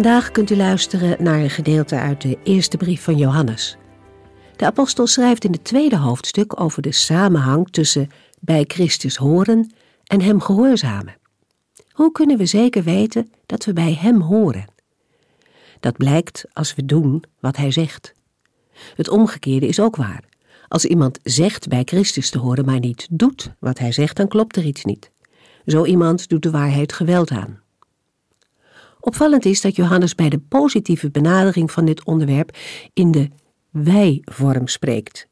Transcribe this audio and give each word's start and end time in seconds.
Vandaag 0.00 0.30
kunt 0.30 0.50
u 0.50 0.56
luisteren 0.56 1.22
naar 1.22 1.40
een 1.40 1.50
gedeelte 1.50 1.96
uit 1.96 2.20
de 2.20 2.38
eerste 2.42 2.76
brief 2.76 3.02
van 3.02 3.16
Johannes. 3.16 3.76
De 4.56 4.64
apostel 4.64 5.06
schrijft 5.06 5.44
in 5.44 5.52
het 5.52 5.64
tweede 5.64 5.96
hoofdstuk 5.96 6.60
over 6.60 6.82
de 6.82 6.92
samenhang 6.92 7.70
tussen 7.70 8.08
bij 8.38 8.64
Christus 8.68 9.16
horen 9.16 9.72
en 10.04 10.20
Hem 10.20 10.40
gehoorzamen. 10.40 11.16
Hoe 11.92 12.12
kunnen 12.12 12.38
we 12.38 12.46
zeker 12.46 12.82
weten 12.82 13.32
dat 13.46 13.64
we 13.64 13.72
bij 13.72 13.94
Hem 13.94 14.20
horen? 14.20 14.64
Dat 15.80 15.96
blijkt 15.96 16.44
als 16.52 16.74
we 16.74 16.84
doen 16.84 17.24
wat 17.40 17.56
Hij 17.56 17.70
zegt. 17.70 18.14
Het 18.94 19.08
omgekeerde 19.08 19.66
is 19.66 19.80
ook 19.80 19.96
waar. 19.96 20.24
Als 20.68 20.84
iemand 20.84 21.18
zegt 21.22 21.68
bij 21.68 21.82
Christus 21.84 22.30
te 22.30 22.38
horen, 22.38 22.64
maar 22.64 22.80
niet 22.80 23.06
doet 23.10 23.52
wat 23.58 23.78
Hij 23.78 23.92
zegt, 23.92 24.16
dan 24.16 24.28
klopt 24.28 24.56
er 24.56 24.64
iets 24.64 24.84
niet. 24.84 25.10
Zo 25.66 25.84
iemand 25.84 26.28
doet 26.28 26.42
de 26.42 26.50
waarheid 26.50 26.92
geweld 26.92 27.30
aan. 27.30 27.60
Opvallend 29.00 29.44
is 29.44 29.60
dat 29.60 29.76
Johannes 29.76 30.14
bij 30.14 30.28
de 30.28 30.38
positieve 30.38 31.10
benadering 31.10 31.70
van 31.70 31.84
dit 31.84 32.04
onderwerp 32.04 32.56
in 32.92 33.10
de 33.10 33.28
wij-vorm 33.70 34.68
spreekt. 34.68 35.28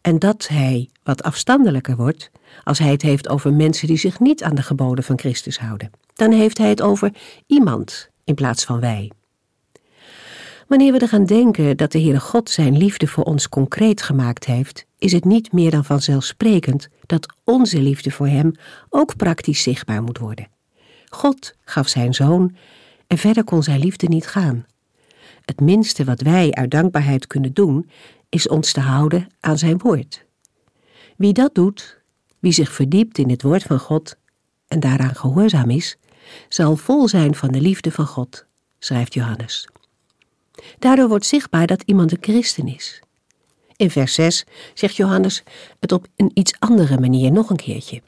En 0.00 0.18
dat 0.18 0.48
hij 0.48 0.90
wat 1.02 1.22
afstandelijker 1.22 1.96
wordt 1.96 2.30
als 2.64 2.78
hij 2.78 2.90
het 2.90 3.02
heeft 3.02 3.28
over 3.28 3.52
mensen 3.52 3.86
die 3.86 3.96
zich 3.96 4.20
niet 4.20 4.42
aan 4.42 4.54
de 4.54 4.62
geboden 4.62 5.04
van 5.04 5.18
Christus 5.18 5.58
houden. 5.58 5.90
Dan 6.14 6.32
heeft 6.32 6.58
hij 6.58 6.68
het 6.68 6.82
over 6.82 7.12
iemand 7.46 8.08
in 8.24 8.34
plaats 8.34 8.64
van 8.64 8.80
wij. 8.80 9.10
Wanneer 10.68 10.92
we 10.92 11.02
eraan 11.02 11.24
denken 11.24 11.76
dat 11.76 11.92
de 11.92 12.00
Heere 12.00 12.20
God 12.20 12.50
zijn 12.50 12.76
liefde 12.76 13.06
voor 13.06 13.24
ons 13.24 13.48
concreet 13.48 14.02
gemaakt 14.02 14.44
heeft, 14.44 14.86
is 14.98 15.12
het 15.12 15.24
niet 15.24 15.52
meer 15.52 15.70
dan 15.70 15.84
vanzelfsprekend 15.84 16.88
dat 17.06 17.34
onze 17.44 17.82
liefde 17.82 18.10
voor 18.10 18.28
Hem 18.28 18.52
ook 18.88 19.16
praktisch 19.16 19.62
zichtbaar 19.62 20.02
moet 20.02 20.18
worden. 20.18 20.48
God 21.08 21.54
gaf 21.64 21.88
zijn 21.88 22.14
zoon 22.14 22.56
en 23.06 23.18
verder 23.18 23.44
kon 23.44 23.62
zijn 23.62 23.80
liefde 23.80 24.06
niet 24.06 24.26
gaan. 24.26 24.66
Het 25.44 25.60
minste 25.60 26.04
wat 26.04 26.20
wij 26.20 26.52
uit 26.52 26.70
dankbaarheid 26.70 27.26
kunnen 27.26 27.52
doen, 27.52 27.90
is 28.28 28.48
ons 28.48 28.72
te 28.72 28.80
houden 28.80 29.26
aan 29.40 29.58
zijn 29.58 29.78
woord. 29.78 30.24
Wie 31.16 31.32
dat 31.32 31.54
doet, 31.54 32.00
wie 32.38 32.52
zich 32.52 32.72
verdiept 32.72 33.18
in 33.18 33.30
het 33.30 33.42
woord 33.42 33.62
van 33.62 33.78
God 33.78 34.16
en 34.68 34.80
daaraan 34.80 35.14
gehoorzaam 35.14 35.70
is, 35.70 35.96
zal 36.48 36.76
vol 36.76 37.08
zijn 37.08 37.34
van 37.34 37.52
de 37.52 37.60
liefde 37.60 37.90
van 37.90 38.06
God, 38.06 38.46
schrijft 38.78 39.14
Johannes. 39.14 39.68
Daardoor 40.78 41.08
wordt 41.08 41.26
zichtbaar 41.26 41.66
dat 41.66 41.82
iemand 41.82 42.12
een 42.12 42.18
christen 42.20 42.66
is. 42.66 43.02
In 43.76 43.90
vers 43.90 44.14
6 44.14 44.44
zegt 44.74 44.96
Johannes 44.96 45.42
het 45.80 45.92
op 45.92 46.06
een 46.16 46.30
iets 46.34 46.54
andere 46.58 47.00
manier 47.00 47.32
nog 47.32 47.50
een 47.50 47.56
keertje. 47.56 48.02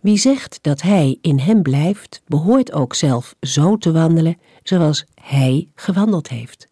Wie 0.00 0.16
zegt 0.16 0.58
dat 0.62 0.82
hij 0.82 1.18
in 1.20 1.38
hem 1.38 1.62
blijft, 1.62 2.22
behoort 2.26 2.72
ook 2.72 2.94
zelf 2.94 3.34
zo 3.40 3.76
te 3.76 3.92
wandelen 3.92 4.38
zoals 4.62 5.04
hij 5.22 5.68
gewandeld 5.74 6.28
heeft. 6.28 6.70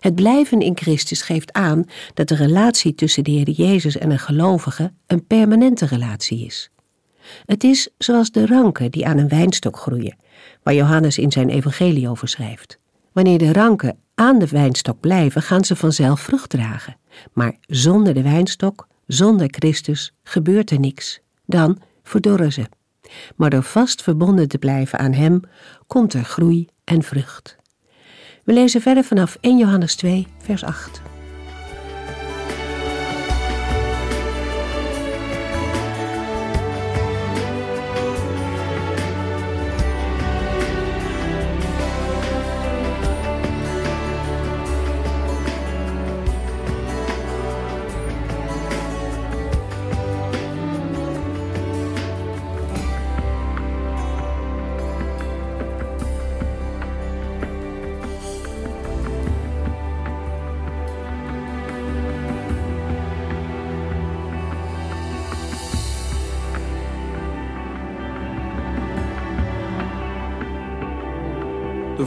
Het 0.00 0.14
blijven 0.14 0.60
in 0.60 0.76
Christus 0.76 1.22
geeft 1.22 1.52
aan 1.52 1.84
dat 2.14 2.28
de 2.28 2.34
relatie 2.34 2.94
tussen 2.94 3.24
de 3.24 3.30
Heer 3.30 3.50
Jezus 3.50 3.98
en 3.98 4.10
een 4.10 4.18
gelovige 4.18 4.92
een 5.06 5.26
permanente 5.26 5.86
relatie 5.86 6.44
is. 6.46 6.70
Het 7.46 7.64
is 7.64 7.88
zoals 7.98 8.30
de 8.30 8.46
ranken 8.46 8.90
die 8.90 9.06
aan 9.06 9.18
een 9.18 9.28
wijnstok 9.28 9.76
groeien, 9.76 10.16
waar 10.62 10.74
Johannes 10.74 11.18
in 11.18 11.32
zijn 11.32 11.48
evangelie 11.48 12.08
over 12.08 12.28
schrijft. 12.28 12.78
Wanneer 13.12 13.38
de 13.38 13.52
ranken 13.52 13.98
aan 14.14 14.38
de 14.38 14.46
wijnstok 14.46 15.00
blijven, 15.00 15.42
gaan 15.42 15.64
ze 15.64 15.76
vanzelf 15.76 16.20
vrucht 16.20 16.50
dragen. 16.50 16.96
Maar 17.32 17.56
zonder 17.66 18.14
de 18.14 18.22
wijnstok, 18.22 18.86
zonder 19.06 19.46
Christus, 19.50 20.12
gebeurt 20.22 20.70
er 20.70 20.80
niks. 20.80 21.20
Dan 21.46 21.78
verdorren 22.10 22.52
ze. 22.52 22.66
Maar 23.36 23.50
door 23.50 23.62
vast 23.62 24.02
verbonden 24.02 24.48
te 24.48 24.58
blijven 24.58 24.98
aan 24.98 25.12
Hem, 25.12 25.40
komt 25.86 26.14
er 26.14 26.24
groei 26.24 26.68
en 26.84 27.02
vrucht. 27.02 27.56
We 28.44 28.52
lezen 28.52 28.80
verder 28.80 29.04
vanaf 29.04 29.36
1 29.40 29.58
Johannes 29.58 29.96
2, 29.96 30.26
vers 30.42 30.64
8. 30.64 31.09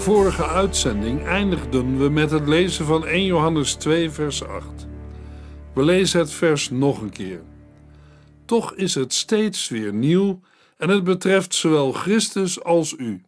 Vorige 0.04 0.48
uitzending 0.48 1.26
eindigden 1.26 1.98
we 1.98 2.10
met 2.10 2.32
het 2.32 2.48
lezen 2.48 2.86
van 2.86 3.06
1 3.06 3.26
Johannes 3.26 3.74
2, 3.74 4.10
vers 4.10 4.44
8. 4.44 4.88
We 5.74 5.84
lezen 5.84 6.20
het 6.20 6.32
vers 6.32 6.70
nog 6.70 7.02
een 7.02 7.10
keer. 7.10 7.42
Toch 8.46 8.74
is 8.74 8.96
het 8.96 9.14
steeds 9.14 9.70
weer 9.70 9.94
nieuw 9.94 10.40
en 10.78 10.90
het 10.90 11.04
betreft 11.04 11.56
zowel 11.56 11.92
Christus 11.92 12.64
als 12.64 12.96
u. 12.98 13.22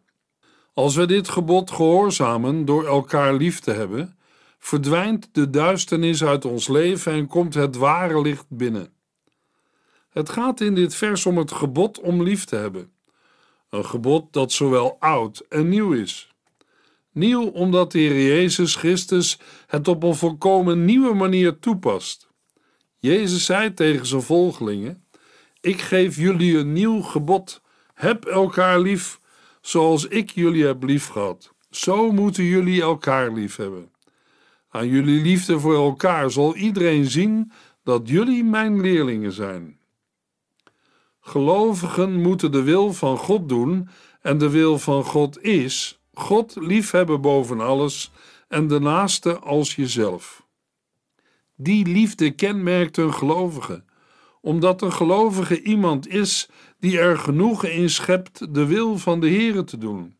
Als 0.74 0.96
we 0.96 1.06
dit 1.06 1.28
gebod 1.28 1.70
gehoorzamen 1.70 2.64
door 2.64 2.86
elkaar 2.86 3.34
lief 3.34 3.60
te 3.60 3.72
hebben, 3.72 4.18
verdwijnt 4.58 5.28
de 5.32 5.50
duisternis 5.50 6.24
uit 6.24 6.44
ons 6.44 6.68
leven 6.68 7.12
en 7.12 7.26
komt 7.26 7.54
het 7.54 7.76
ware 7.76 8.20
licht 8.20 8.46
binnen. 8.48 8.92
Het 10.10 10.28
gaat 10.28 10.60
in 10.60 10.74
dit 10.74 10.94
vers 10.94 11.26
om 11.26 11.38
het 11.38 11.52
gebod 11.52 12.00
om 12.00 12.22
lief 12.22 12.44
te 12.44 12.56
hebben. 12.56 12.92
Een 13.70 13.84
gebod 13.84 14.32
dat 14.32 14.52
zowel 14.52 14.96
oud 14.98 15.44
en 15.48 15.68
nieuw 15.68 15.92
is. 15.92 16.34
Nieuw 17.16 17.46
omdat 17.46 17.92
de 17.92 17.98
Heer 17.98 18.26
Jezus 18.26 18.74
Christus 18.74 19.38
het 19.66 19.88
op 19.88 20.02
een 20.02 20.14
volkomen 20.14 20.84
nieuwe 20.84 21.14
manier 21.14 21.58
toepast. 21.58 22.28
Jezus 22.98 23.44
zei 23.44 23.74
tegen 23.74 24.06
zijn 24.06 24.22
volgelingen: 24.22 25.04
Ik 25.60 25.80
geef 25.80 26.16
jullie 26.16 26.58
een 26.58 26.72
nieuw 26.72 27.00
gebod. 27.00 27.62
Heb 27.94 28.24
elkaar 28.24 28.80
lief, 28.80 29.20
zoals 29.60 30.06
ik 30.06 30.30
jullie 30.30 30.64
heb 30.64 30.82
lief 30.82 31.06
gehad. 31.06 31.54
Zo 31.70 32.12
moeten 32.12 32.44
jullie 32.44 32.82
elkaar 32.82 33.32
lief 33.32 33.56
hebben. 33.56 33.90
Aan 34.68 34.88
jullie 34.88 35.22
liefde 35.22 35.60
voor 35.60 35.74
elkaar 35.74 36.30
zal 36.30 36.54
iedereen 36.56 37.04
zien 37.04 37.52
dat 37.82 38.08
jullie 38.08 38.44
mijn 38.44 38.80
leerlingen 38.80 39.32
zijn. 39.32 39.78
Gelovigen 41.20 42.22
moeten 42.22 42.52
de 42.52 42.62
wil 42.62 42.92
van 42.92 43.18
God 43.18 43.48
doen 43.48 43.88
en 44.20 44.38
de 44.38 44.50
wil 44.50 44.78
van 44.78 45.04
God 45.04 45.42
is 45.42 46.00
God 46.18 46.56
liefhebben 46.58 47.20
boven 47.20 47.60
alles 47.60 48.10
en 48.48 48.68
de 48.68 48.78
naaste 48.78 49.38
als 49.38 49.74
jezelf. 49.74 50.46
Die 51.54 51.86
liefde 51.86 52.30
kenmerkt 52.30 52.96
een 52.96 53.14
gelovige, 53.14 53.84
omdat 54.40 54.82
een 54.82 54.92
gelovige 54.92 55.62
iemand 55.62 56.08
is 56.08 56.48
die 56.78 56.98
er 56.98 57.18
genoegen 57.18 57.72
in 57.72 57.90
schept 57.90 58.54
de 58.54 58.66
wil 58.66 58.98
van 58.98 59.20
de 59.20 59.28
Heere 59.28 59.64
te 59.64 59.78
doen. 59.78 60.16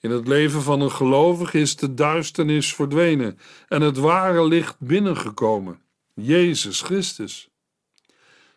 In 0.00 0.10
het 0.10 0.28
leven 0.28 0.62
van 0.62 0.80
een 0.80 0.90
gelovige 0.90 1.60
is 1.60 1.76
de 1.76 1.94
duisternis 1.94 2.74
verdwenen 2.74 3.38
en 3.68 3.82
het 3.82 3.96
ware 3.96 4.48
licht 4.48 4.76
binnengekomen, 4.78 5.80
Jezus 6.14 6.80
Christus. 6.80 7.48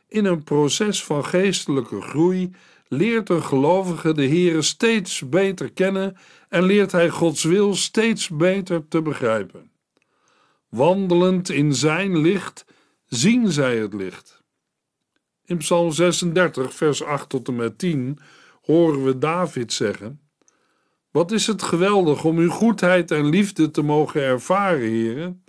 In 0.07 0.25
een 0.25 0.43
proces 0.43 1.03
van 1.03 1.25
geestelijke 1.25 2.01
groei 2.01 2.51
leert 2.87 3.29
een 3.29 3.43
gelovige 3.43 4.13
de 4.13 4.27
Heere 4.27 4.61
steeds 4.61 5.29
beter 5.29 5.71
kennen 5.71 6.17
en 6.49 6.63
leert 6.63 6.91
hij 6.91 7.09
Gods 7.09 7.43
wil 7.43 7.75
steeds 7.75 8.29
beter 8.29 8.87
te 8.87 9.01
begrijpen. 9.01 9.71
Wandelend 10.69 11.49
in 11.49 11.73
zijn 11.73 12.17
licht 12.17 12.65
zien 13.05 13.51
zij 13.51 13.77
het 13.77 13.93
licht. 13.93 14.43
In 15.45 15.57
Psalm 15.57 15.91
36, 15.91 16.73
vers 16.73 17.03
8 17.03 17.29
tot 17.29 17.47
en 17.47 17.55
met 17.55 17.77
10 17.77 18.19
horen 18.61 19.03
we 19.03 19.17
David 19.17 19.73
zeggen: 19.73 20.19
Wat 21.11 21.31
is 21.31 21.47
het 21.47 21.63
geweldig 21.63 22.23
om 22.23 22.37
uw 22.37 22.49
goedheid 22.49 23.11
en 23.11 23.25
liefde 23.25 23.71
te 23.71 23.81
mogen 23.81 24.21
ervaren, 24.21 24.89
heren. 24.89 25.43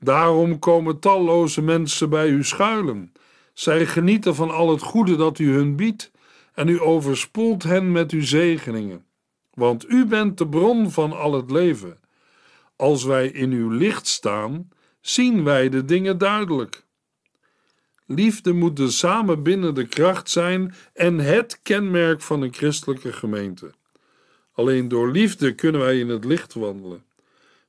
Daarom 0.00 0.58
komen 0.58 0.98
talloze 0.98 1.62
mensen 1.62 2.10
bij 2.10 2.28
u 2.28 2.44
schuilen. 2.44 3.12
Zij 3.52 3.86
genieten 3.86 4.34
van 4.34 4.50
al 4.50 4.70
het 4.70 4.82
goede 4.82 5.16
dat 5.16 5.38
u 5.38 5.52
hun 5.52 5.76
biedt 5.76 6.10
en 6.56 6.68
u 6.68 6.80
overspoelt 6.80 7.62
hen 7.62 7.92
met 7.92 8.10
uw 8.10 8.24
zegeningen. 8.24 9.04
Want 9.54 9.88
u 9.88 10.06
bent 10.06 10.38
de 10.38 10.48
bron 10.48 10.90
van 10.90 11.12
al 11.12 11.32
het 11.32 11.50
leven. 11.50 11.98
Als 12.76 13.04
wij 13.04 13.28
in 13.28 13.50
uw 13.52 13.70
licht 13.70 14.06
staan, 14.06 14.68
zien 15.00 15.44
wij 15.44 15.68
de 15.68 15.84
dingen 15.84 16.18
duidelijk. 16.18 16.84
Liefde 18.06 18.52
moet 18.52 18.76
de 18.76 18.90
samenbindende 18.90 19.86
kracht 19.86 20.30
zijn 20.30 20.74
en 20.92 21.18
het 21.18 21.60
kenmerk 21.62 22.20
van 22.20 22.42
een 22.42 22.54
christelijke 22.54 23.12
gemeente. 23.12 23.70
Alleen 24.52 24.88
door 24.88 25.10
liefde 25.10 25.54
kunnen 25.54 25.80
wij 25.80 25.98
in 25.98 26.08
het 26.08 26.24
licht 26.24 26.54
wandelen. 26.54 27.04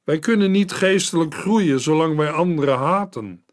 Wij 0.04 0.20
kunnen 0.20 0.52
niet 0.52 0.72
geestelijk 0.72 1.36
groeien 1.36 1.80
zolang 1.80 2.16
wij 2.16 2.32
anderen 2.32 2.78
haten. 2.78 3.44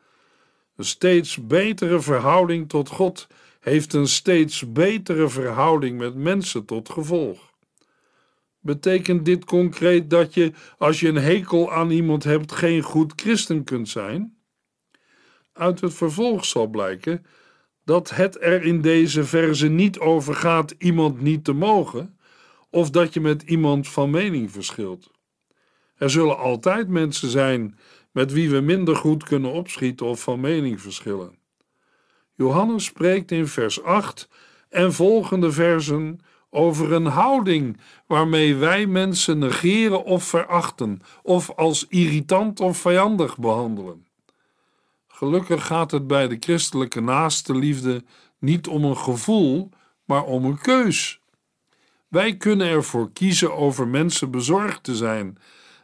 Een 0.76 0.84
steeds 0.84 1.46
betere 1.46 2.00
verhouding 2.00 2.68
tot 2.68 2.88
God 2.88 3.26
heeft 3.64 3.92
een 3.92 4.08
steeds 4.08 4.72
betere 4.72 5.28
verhouding 5.28 5.98
met 5.98 6.14
mensen 6.14 6.64
tot 6.64 6.88
gevolg. 6.88 7.52
Betekent 8.60 9.24
dit 9.24 9.44
concreet 9.44 10.10
dat 10.10 10.34
je, 10.34 10.52
als 10.78 11.00
je 11.00 11.08
een 11.08 11.16
hekel 11.16 11.72
aan 11.72 11.90
iemand 11.90 12.24
hebt, 12.24 12.52
geen 12.52 12.82
goed 12.82 13.12
christen 13.16 13.64
kunt 13.64 13.88
zijn? 13.88 14.36
Uit 15.52 15.80
het 15.80 15.94
vervolg 15.94 16.44
zal 16.44 16.66
blijken 16.66 17.26
dat 17.84 18.10
het 18.10 18.42
er 18.42 18.62
in 18.62 18.80
deze 18.80 19.24
verse 19.24 19.68
niet 19.68 19.98
over 19.98 20.34
gaat 20.34 20.74
iemand 20.78 21.20
niet 21.20 21.44
te 21.44 21.52
mogen, 21.52 22.18
of 22.70 22.90
dat 22.90 23.14
je 23.14 23.20
met 23.20 23.42
iemand 23.42 23.88
van 23.88 24.10
mening 24.10 24.50
verschilt. 24.50 25.10
Er 25.96 26.10
zullen 26.10 26.38
altijd 26.38 26.88
mensen 26.88 27.28
zijn 27.28 27.78
met 28.10 28.32
wie 28.32 28.50
we 28.50 28.60
minder 28.60 28.96
goed 28.96 29.22
kunnen 29.22 29.52
opschieten 29.52 30.06
of 30.06 30.22
van 30.22 30.40
mening 30.40 30.80
verschillen. 30.80 31.42
Johannes 32.34 32.84
spreekt 32.84 33.30
in 33.30 33.46
vers 33.46 33.82
8 33.82 34.28
en 34.68 34.92
volgende 34.92 35.52
versen 35.52 36.20
over 36.50 36.92
een 36.92 37.06
houding 37.06 37.80
waarmee 38.06 38.54
wij 38.54 38.86
mensen 38.86 39.38
negeren 39.38 40.04
of 40.04 40.24
verachten, 40.24 41.00
of 41.22 41.50
als 41.50 41.86
irritant 41.88 42.60
of 42.60 42.78
vijandig 42.78 43.38
behandelen. 43.38 44.06
Gelukkig 45.08 45.66
gaat 45.66 45.90
het 45.90 46.06
bij 46.06 46.28
de 46.28 46.36
christelijke 46.40 47.00
naaste 47.00 47.54
liefde 47.54 48.04
niet 48.38 48.68
om 48.68 48.84
een 48.84 48.96
gevoel, 48.96 49.70
maar 50.04 50.24
om 50.24 50.44
een 50.44 50.58
keus. 50.58 51.20
Wij 52.08 52.36
kunnen 52.36 52.66
ervoor 52.66 53.12
kiezen 53.12 53.56
over 53.56 53.88
mensen 53.88 54.30
bezorgd 54.30 54.82
te 54.82 54.96
zijn 54.96 55.38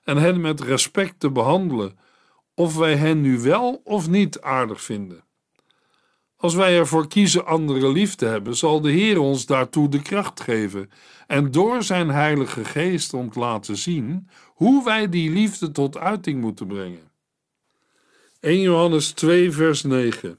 en 0.04 0.16
hen 0.16 0.40
met 0.40 0.60
respect 0.60 1.20
te 1.20 1.30
behandelen, 1.30 1.98
of 2.54 2.76
wij 2.76 2.96
hen 2.96 3.20
nu 3.20 3.40
wel 3.40 3.80
of 3.84 4.08
niet 4.08 4.40
aardig 4.40 4.82
vinden. 4.82 5.24
Als 6.40 6.54
wij 6.54 6.78
ervoor 6.78 7.08
kiezen 7.08 7.46
anderen 7.46 7.92
lief 7.92 8.14
te 8.14 8.24
hebben, 8.24 8.56
zal 8.56 8.80
de 8.80 8.90
Heer 8.90 9.18
ons 9.18 9.46
daartoe 9.46 9.88
de 9.88 10.02
kracht 10.02 10.40
geven 10.40 10.90
en 11.26 11.50
door 11.50 11.82
zijn 11.82 12.08
Heilige 12.08 12.64
Geest 12.64 13.14
ons 13.14 13.34
laten 13.34 13.76
zien 13.76 14.28
hoe 14.46 14.84
wij 14.84 15.08
die 15.08 15.30
liefde 15.30 15.70
tot 15.70 15.98
uiting 15.98 16.40
moeten 16.40 16.66
brengen. 16.66 17.10
1 18.40 18.60
Johannes 18.60 19.10
2, 19.10 19.52
vers 19.52 19.82
9. 19.82 20.38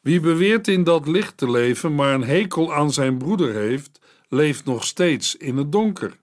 Wie 0.00 0.20
beweert 0.20 0.68
in 0.68 0.84
dat 0.84 1.08
licht 1.08 1.36
te 1.36 1.50
leven, 1.50 1.94
maar 1.94 2.14
een 2.14 2.24
hekel 2.24 2.74
aan 2.74 2.92
zijn 2.92 3.18
broeder 3.18 3.54
heeft, 3.54 4.00
leeft 4.28 4.64
nog 4.64 4.84
steeds 4.84 5.36
in 5.36 5.56
het 5.56 5.72
donker. 5.72 6.18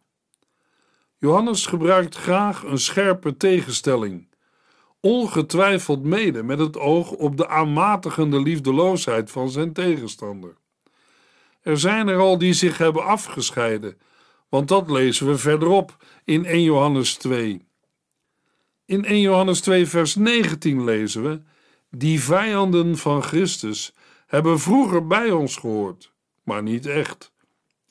Johannes 1.18 1.66
gebruikt 1.66 2.16
graag 2.16 2.64
een 2.64 2.80
scherpe 2.80 3.38
tegenstelling 3.38 4.28
ongetwijfeld 5.06 6.04
mede 6.04 6.44
met 6.44 6.60
het 6.60 6.78
oog 6.78 7.12
op 7.12 7.38
de 7.38 7.48
aanmatigende 7.48 8.42
liefdeloosheid 8.42 9.32
van 9.32 9.50
zijn 9.50 9.74
tegenstander. 9.74 10.54
Er 11.62 11.80
zijn 11.80 12.08
er 12.08 12.18
al 12.18 12.38
die 12.38 12.54
zich 12.54 12.78
hebben 12.78 13.04
afgescheiden, 13.04 13.98
want 14.50 14.68
dat 14.68 14.90
lezen 14.90 15.28
we 15.28 15.38
verderop 15.38 15.98
in 16.24 16.46
1 16.46 16.64
Johannes 16.64 17.14
2. 17.14 17.68
In 18.86 19.06
1 19.06 19.22
Johannes 19.22 19.62
2, 19.62 19.88
vers 19.88 20.16
19 20.16 20.84
lezen 20.84 21.24
we: 21.24 21.42
Die 21.90 22.22
vijanden 22.22 22.98
van 22.98 23.24
Christus 23.24 23.94
hebben 24.28 24.60
vroeger 24.60 25.08
bij 25.08 25.32
ons 25.32 25.56
gehoord, 25.56 26.14
maar 26.44 26.64
niet 26.64 26.86
echt. 26.86 27.32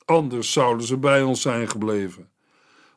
Anders 0.04 0.52
zouden 0.52 0.86
ze 0.86 0.96
bij 0.96 1.22
ons 1.22 1.40
zijn 1.40 1.68
gebleven. 1.68 2.33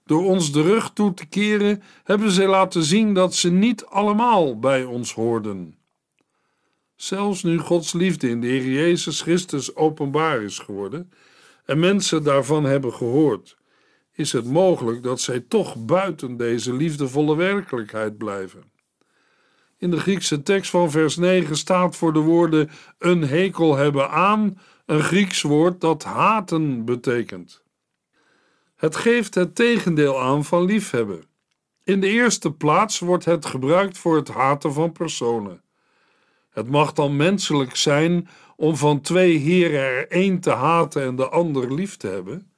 Door 0.08 0.26
ons 0.26 0.52
de 0.52 0.62
rug 0.62 0.92
toe 0.94 1.14
te 1.14 1.26
keren, 1.26 1.84
hebben 2.04 2.32
ze 2.32 2.46
laten 2.46 2.84
zien 2.84 3.14
dat 3.14 3.36
ze 3.36 3.52
niet 3.52 3.86
allemaal 3.86 4.60
bij 4.60 4.84
ons 4.84 5.14
hoorden. 5.14 5.76
Zelfs 6.96 7.44
nu 7.44 7.58
Gods 7.58 7.94
liefde 7.94 8.30
in 8.30 8.42
de 8.42 8.48
Heer 8.48 8.66
Jezus 8.66 9.22
Christus 9.22 9.76
openbaar 9.76 10.42
is 10.42 10.60
geworden 10.60 11.12
en 11.66 11.80
mensen 11.80 12.24
daarvan 12.24 12.64
hebben 12.64 12.94
gehoord, 12.94 13.58
is 14.14 14.32
het 14.32 14.46
mogelijk 14.46 15.04
dat 15.04 15.22
zij 15.22 15.40
toch 15.40 15.86
buiten 15.86 16.38
deze 16.38 16.74
liefdevolle 16.74 17.36
werkelijkheid 17.36 18.18
blijven. 18.18 18.64
In 19.78 19.92
de 19.92 20.00
Griekse 20.00 20.44
tekst 20.44 20.70
van 20.70 20.92
vers 20.92 21.16
9 21.16 21.58
staat 21.58 21.96
voor 21.96 22.14
de 22.14 22.20
woorden 22.20 22.70
een 22.98 23.24
hekel 23.24 23.76
hebben 23.76 24.10
aan 24.10 24.58
een 24.86 25.04
Grieks 25.04 25.42
woord 25.42 25.82
dat 25.82 26.04
haten 26.04 26.86
betekent. 26.86 27.66
Het 28.78 28.96
geeft 28.96 29.36
het 29.36 29.56
tegendeel 29.56 30.22
aan 30.22 30.46
van 30.46 30.66
liefhebben. 30.66 31.24
In 31.84 32.00
de 32.00 32.08
eerste 32.08 32.52
plaats 32.52 33.00
wordt 33.00 33.26
het 33.26 33.46
gebruikt 33.46 33.98
voor 33.98 34.16
het 34.16 34.28
haten 34.28 34.74
van 34.74 34.92
personen. 34.92 35.62
Het 36.50 36.70
mag 36.70 36.94
dan 36.94 37.16
menselijk 37.16 37.76
zijn 37.76 38.28
om 38.56 38.76
van 38.76 39.02
twee 39.02 39.38
heren 39.38 39.80
er 39.80 40.08
één 40.08 40.40
te 40.40 40.50
haten 40.50 41.04
en 41.04 41.16
de 41.16 41.30
ander 41.30 41.74
lief 41.74 41.98
te 41.98 42.08
hebben. 42.08 42.52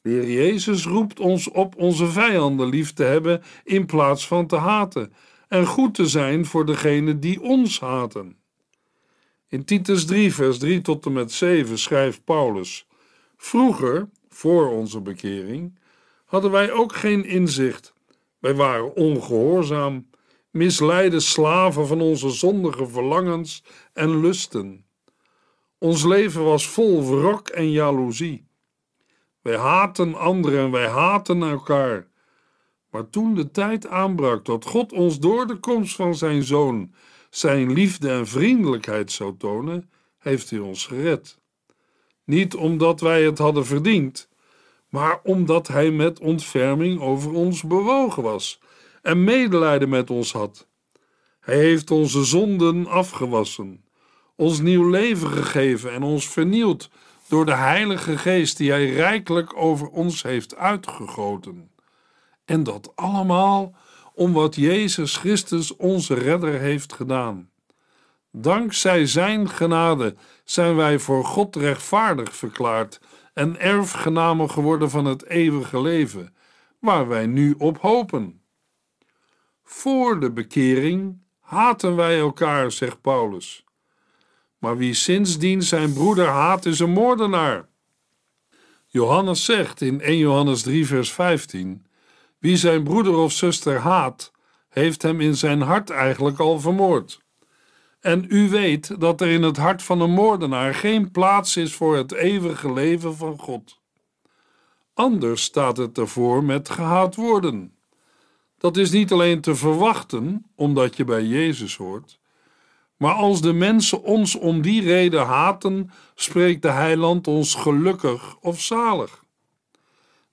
De 0.00 0.10
Heer 0.10 0.30
Jezus 0.30 0.86
roept 0.86 1.20
ons 1.20 1.50
op 1.50 1.76
onze 1.76 2.06
vijanden 2.06 2.68
lief 2.68 2.92
te 2.92 3.02
hebben 3.02 3.42
in 3.64 3.86
plaats 3.86 4.26
van 4.26 4.46
te 4.46 4.56
haten 4.56 5.12
en 5.48 5.66
goed 5.66 5.94
te 5.94 6.06
zijn 6.06 6.46
voor 6.46 6.66
degenen 6.66 7.20
die 7.20 7.40
ons 7.40 7.80
haten. 7.80 8.36
In 9.48 9.64
Titus 9.64 10.04
3, 10.04 10.34
vers 10.34 10.58
3 10.58 10.80
tot 10.80 11.06
en 11.06 11.12
met 11.12 11.32
7 11.32 11.78
schrijft 11.78 12.24
Paulus: 12.24 12.86
Vroeger, 13.36 14.08
voor 14.34 14.68
onze 14.70 15.00
bekering, 15.00 15.78
hadden 16.24 16.50
wij 16.50 16.72
ook 16.72 16.94
geen 16.94 17.24
inzicht. 17.24 17.94
Wij 18.38 18.54
waren 18.54 18.96
ongehoorzaam, 18.96 20.10
misleide 20.50 21.20
slaven 21.20 21.86
van 21.86 22.00
onze 22.00 22.30
zondige 22.30 22.86
verlangens 22.86 23.64
en 23.92 24.20
lusten. 24.20 24.84
Ons 25.78 26.04
leven 26.04 26.44
was 26.44 26.68
vol 26.68 27.04
wrok 27.04 27.48
en 27.48 27.70
jaloezie. 27.70 28.46
Wij 29.40 29.56
haten 29.56 30.14
anderen 30.14 30.64
en 30.64 30.70
wij 30.70 30.88
haten 30.88 31.42
elkaar. 31.42 32.08
Maar 32.90 33.10
toen 33.10 33.34
de 33.34 33.50
tijd 33.50 33.86
aanbrak 33.86 34.44
dat 34.44 34.64
God 34.64 34.92
ons 34.92 35.18
door 35.18 35.46
de 35.46 35.56
komst 35.56 35.96
van 35.96 36.14
zijn 36.14 36.42
zoon 36.42 36.94
zijn 37.30 37.72
liefde 37.72 38.10
en 38.10 38.26
vriendelijkheid 38.26 39.12
zou 39.12 39.36
tonen, 39.36 39.90
heeft 40.18 40.50
hij 40.50 40.58
ons 40.58 40.86
gered. 40.86 41.38
Niet 42.24 42.54
omdat 42.54 43.00
wij 43.00 43.22
het 43.22 43.38
hadden 43.38 43.66
verdiend, 43.66 44.28
maar 44.88 45.20
omdat 45.22 45.68
hij 45.68 45.90
met 45.90 46.20
ontferming 46.20 47.00
over 47.00 47.32
ons 47.32 47.62
bewogen 47.62 48.22
was 48.22 48.60
en 49.02 49.24
medelijden 49.24 49.88
met 49.88 50.10
ons 50.10 50.32
had. 50.32 50.66
Hij 51.40 51.58
heeft 51.58 51.90
onze 51.90 52.24
zonden 52.24 52.86
afgewassen, 52.86 53.84
ons 54.36 54.60
nieuw 54.60 54.88
leven 54.88 55.28
gegeven 55.28 55.92
en 55.92 56.02
ons 56.02 56.28
vernield 56.28 56.90
door 57.28 57.46
de 57.46 57.54
Heilige 57.54 58.18
Geest 58.18 58.56
die 58.56 58.70
Hij 58.70 58.90
rijkelijk 58.90 59.56
over 59.56 59.88
ons 59.88 60.22
heeft 60.22 60.56
uitgegoten. 60.56 61.70
En 62.44 62.62
dat 62.62 62.92
allemaal 62.94 63.74
om 64.14 64.32
wat 64.32 64.54
Jezus 64.54 65.16
Christus 65.16 65.76
onze 65.76 66.14
Redder 66.14 66.60
heeft 66.60 66.92
gedaan. 66.92 67.50
Dankzij 68.36 69.06
Zijn 69.06 69.48
genade 69.48 70.14
zijn 70.44 70.76
wij 70.76 70.98
voor 70.98 71.24
God 71.24 71.56
rechtvaardig 71.56 72.36
verklaard 72.36 73.00
en 73.34 73.60
erfgenamen 73.60 74.50
geworden 74.50 74.90
van 74.90 75.04
het 75.04 75.24
eeuwige 75.26 75.80
leven, 75.80 76.34
waar 76.78 77.08
wij 77.08 77.26
nu 77.26 77.54
op 77.58 77.78
hopen. 77.78 78.40
Voor 79.62 80.20
de 80.20 80.30
bekering 80.30 81.18
haten 81.40 81.96
wij 81.96 82.18
elkaar, 82.18 82.72
zegt 82.72 83.00
Paulus. 83.00 83.64
Maar 84.58 84.76
wie 84.76 84.94
sindsdien 84.94 85.62
zijn 85.62 85.92
broeder 85.92 86.28
haat, 86.28 86.64
is 86.64 86.78
een 86.78 86.92
moordenaar. 86.92 87.68
Johannes 88.86 89.44
zegt 89.44 89.80
in 89.80 90.00
1 90.00 90.18
Johannes 90.18 90.62
3, 90.62 90.86
vers 90.86 91.12
15: 91.12 91.86
Wie 92.38 92.56
zijn 92.56 92.84
broeder 92.84 93.16
of 93.16 93.32
zuster 93.32 93.78
haat, 93.78 94.32
heeft 94.68 95.02
hem 95.02 95.20
in 95.20 95.36
zijn 95.36 95.60
hart 95.60 95.90
eigenlijk 95.90 96.38
al 96.38 96.60
vermoord. 96.60 97.22
En 98.04 98.26
u 98.28 98.48
weet 98.48 99.00
dat 99.00 99.20
er 99.20 99.28
in 99.28 99.42
het 99.42 99.56
hart 99.56 99.82
van 99.82 100.00
een 100.00 100.10
moordenaar 100.10 100.74
geen 100.74 101.10
plaats 101.10 101.56
is 101.56 101.74
voor 101.74 101.96
het 101.96 102.12
eeuwige 102.12 102.72
leven 102.72 103.16
van 103.16 103.38
God. 103.38 103.80
Anders 104.94 105.42
staat 105.42 105.76
het 105.76 105.98
ervoor 105.98 106.44
met 106.44 106.70
gehaat 106.70 107.14
worden. 107.14 107.74
Dat 108.58 108.76
is 108.76 108.90
niet 108.90 109.12
alleen 109.12 109.40
te 109.40 109.54
verwachten, 109.54 110.46
omdat 110.54 110.96
je 110.96 111.04
bij 111.04 111.24
Jezus 111.24 111.76
hoort, 111.76 112.18
maar 112.96 113.14
als 113.14 113.40
de 113.40 113.52
mensen 113.52 114.02
ons 114.02 114.34
om 114.34 114.62
die 114.62 114.82
reden 114.82 115.26
haten, 115.26 115.90
spreekt 116.14 116.62
de 116.62 116.70
heiland 116.70 117.26
ons 117.26 117.54
gelukkig 117.54 118.36
of 118.40 118.60
zalig. 118.60 119.24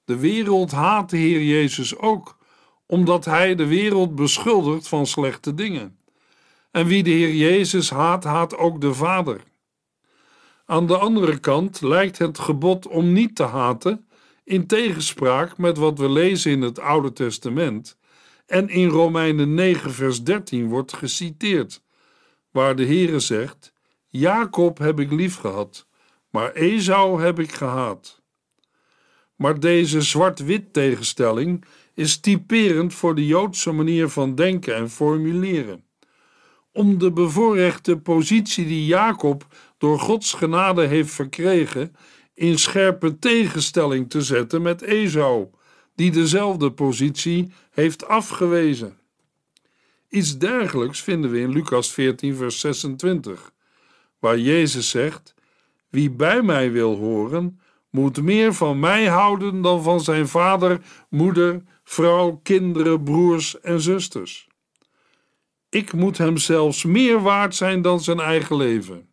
De 0.06 0.18
wereld 0.18 0.72
haat 0.72 1.10
de 1.10 1.18
Heer 1.18 1.44
Jezus 1.44 1.98
ook, 1.98 2.38
omdat 2.86 3.26
hij 3.26 3.56
de 3.56 3.66
wereld 3.66 4.16
beschuldigt 4.16 4.88
van 4.88 5.06
slechte 5.06 5.54
dingen. 5.54 6.00
En 6.72 6.88
wie 6.88 7.04
de 7.04 7.10
Heer 7.10 7.34
Jezus 7.34 7.90
haat, 7.90 8.24
haat 8.24 8.58
ook 8.58 8.82
de 8.82 8.94
Vader. 8.94 9.44
Aan 10.66 10.88
de 10.88 10.98
andere 10.98 11.40
kant 11.40 11.82
lijkt 11.82 12.18
het 12.18 12.40
gebod 12.40 12.88
om 12.88 13.14
niet 13.14 13.36
te 13.36 13.44
haten 13.44 14.08
in 14.44 14.68
tegenspraak 14.68 15.58
met 15.58 15.78
wat 15.78 16.00
we 16.00 16.10
lezen 16.10 16.52
in 16.52 16.62
het 16.62 16.80
Oude 16.80 17.14
Testament 17.14 17.98
en 18.46 18.70
in 18.70 18.88
Romeinen 18.88 19.54
9, 19.54 19.94
vers 19.94 20.24
13 20.24 20.68
wordt 20.68 20.94
geciteerd, 20.94 21.84
waar 22.52 22.76
de 22.76 22.86
Heere 22.86 23.20
zegt: 23.20 23.74
Jacob 24.08 24.78
heb 24.78 25.00
ik 25.00 25.12
lief 25.12 25.36
gehad, 25.36 25.88
maar 26.30 26.52
Esau 26.52 27.22
heb 27.22 27.40
ik 27.40 27.52
gehaat. 27.52 28.22
Maar 29.36 29.60
deze 29.60 30.02
zwart-wit 30.02 30.74
tegenstelling 30.74 31.66
is 31.94 32.20
typerend 32.20 32.94
voor 32.94 33.16
de 33.16 33.26
Joodse 33.26 33.72
manier 33.72 34.10
van 34.10 34.36
denken 34.36 34.76
en 34.76 34.90
formuleren. 34.90 35.84
Om 36.74 36.98
de 36.98 37.12
bevoorrechte 37.12 37.98
positie 37.98 38.68
die 38.68 38.86
Jacob 38.86 39.46
door 39.78 40.00
Gods 40.00 40.34
genade 40.34 40.86
heeft 40.86 41.12
verkregen, 41.12 41.96
in 42.34 42.60
scherpe 42.60 43.20
tegenstelling 43.20 44.10
te 44.10 44.22
zetten 44.22 44.62
met 44.62 44.82
Esau, 44.82 45.48
die 45.96 46.12
dezelfde 46.12 46.72
positie 46.72 47.52
heeft 47.72 48.08
afgewezen. 48.08 48.98
Iets 50.10 50.38
dergelijks 50.38 51.02
vinden 51.02 51.32
we 51.32 51.40
in 51.40 51.52
Lucas 51.52 51.92
14, 51.92 52.36
vers 52.36 52.60
26, 52.60 53.52
waar 54.20 54.38
Jezus 54.38 54.90
zegt: 54.90 55.34
Wie 55.90 56.12
bij 56.12 56.42
mij 56.42 56.72
wil 56.72 56.96
horen, 56.96 57.60
moet 57.90 58.22
meer 58.22 58.54
van 58.54 58.80
mij 58.80 59.06
houden 59.06 59.62
dan 59.62 59.84
van 59.84 60.02
zijn 60.02 60.28
vader, 60.28 60.82
moeder, 61.10 61.62
vrouw, 61.84 62.40
kinderen, 62.44 63.04
broers 63.04 63.60
en 63.60 63.82
zusters. 63.82 64.48
Ik 65.72 65.94
moet 65.94 66.18
hem 66.18 66.38
zelfs 66.38 66.84
meer 66.84 67.22
waard 67.22 67.56
zijn 67.56 67.82
dan 67.82 68.02
zijn 68.02 68.20
eigen 68.20 68.56
leven. 68.56 69.10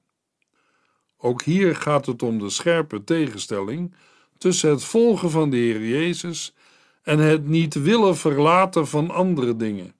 Ook 1.16 1.42
hier 1.42 1.76
gaat 1.76 2.06
het 2.06 2.22
om 2.22 2.38
de 2.38 2.50
scherpe 2.50 3.04
tegenstelling 3.04 3.94
tussen 4.38 4.70
het 4.70 4.84
volgen 4.84 5.30
van 5.30 5.50
de 5.50 5.56
Heer 5.56 5.86
Jezus 5.86 6.54
en 7.02 7.18
het 7.18 7.46
niet 7.46 7.74
willen 7.74 8.16
verlaten 8.16 8.86
van 8.86 9.10
andere 9.10 9.56
dingen. 9.56 9.94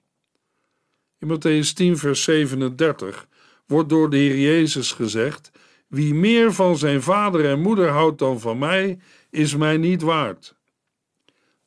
In 1.18 1.28
Matthäus 1.28 1.72
10, 1.72 1.98
vers 1.98 2.22
37 2.22 3.28
wordt 3.66 3.88
door 3.88 4.10
de 4.10 4.16
Heer 4.16 4.38
Jezus 4.38 4.92
gezegd: 4.92 5.50
Wie 5.86 6.14
meer 6.14 6.52
van 6.52 6.76
zijn 6.76 7.02
vader 7.02 7.44
en 7.44 7.60
moeder 7.60 7.88
houdt 7.88 8.18
dan 8.18 8.40
van 8.40 8.58
mij, 8.58 8.98
is 9.30 9.56
mij 9.56 9.76
niet 9.76 10.02
waard. 10.02 10.54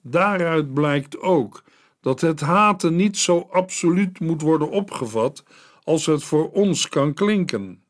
Daaruit 0.01 0.74
blijkt 0.74 1.19
ook 1.19 1.63
dat 2.01 2.22
het 2.22 2.39
haten 2.39 2.96
niet 2.96 3.17
zo 3.17 3.48
absoluut 3.51 4.20
moet 4.20 4.41
worden 4.41 4.70
opgevat 4.70 5.43
als 5.84 6.05
het 6.05 6.24
voor 6.24 6.51
ons 6.51 6.89
kan 6.89 7.13
klinken. 7.13 7.84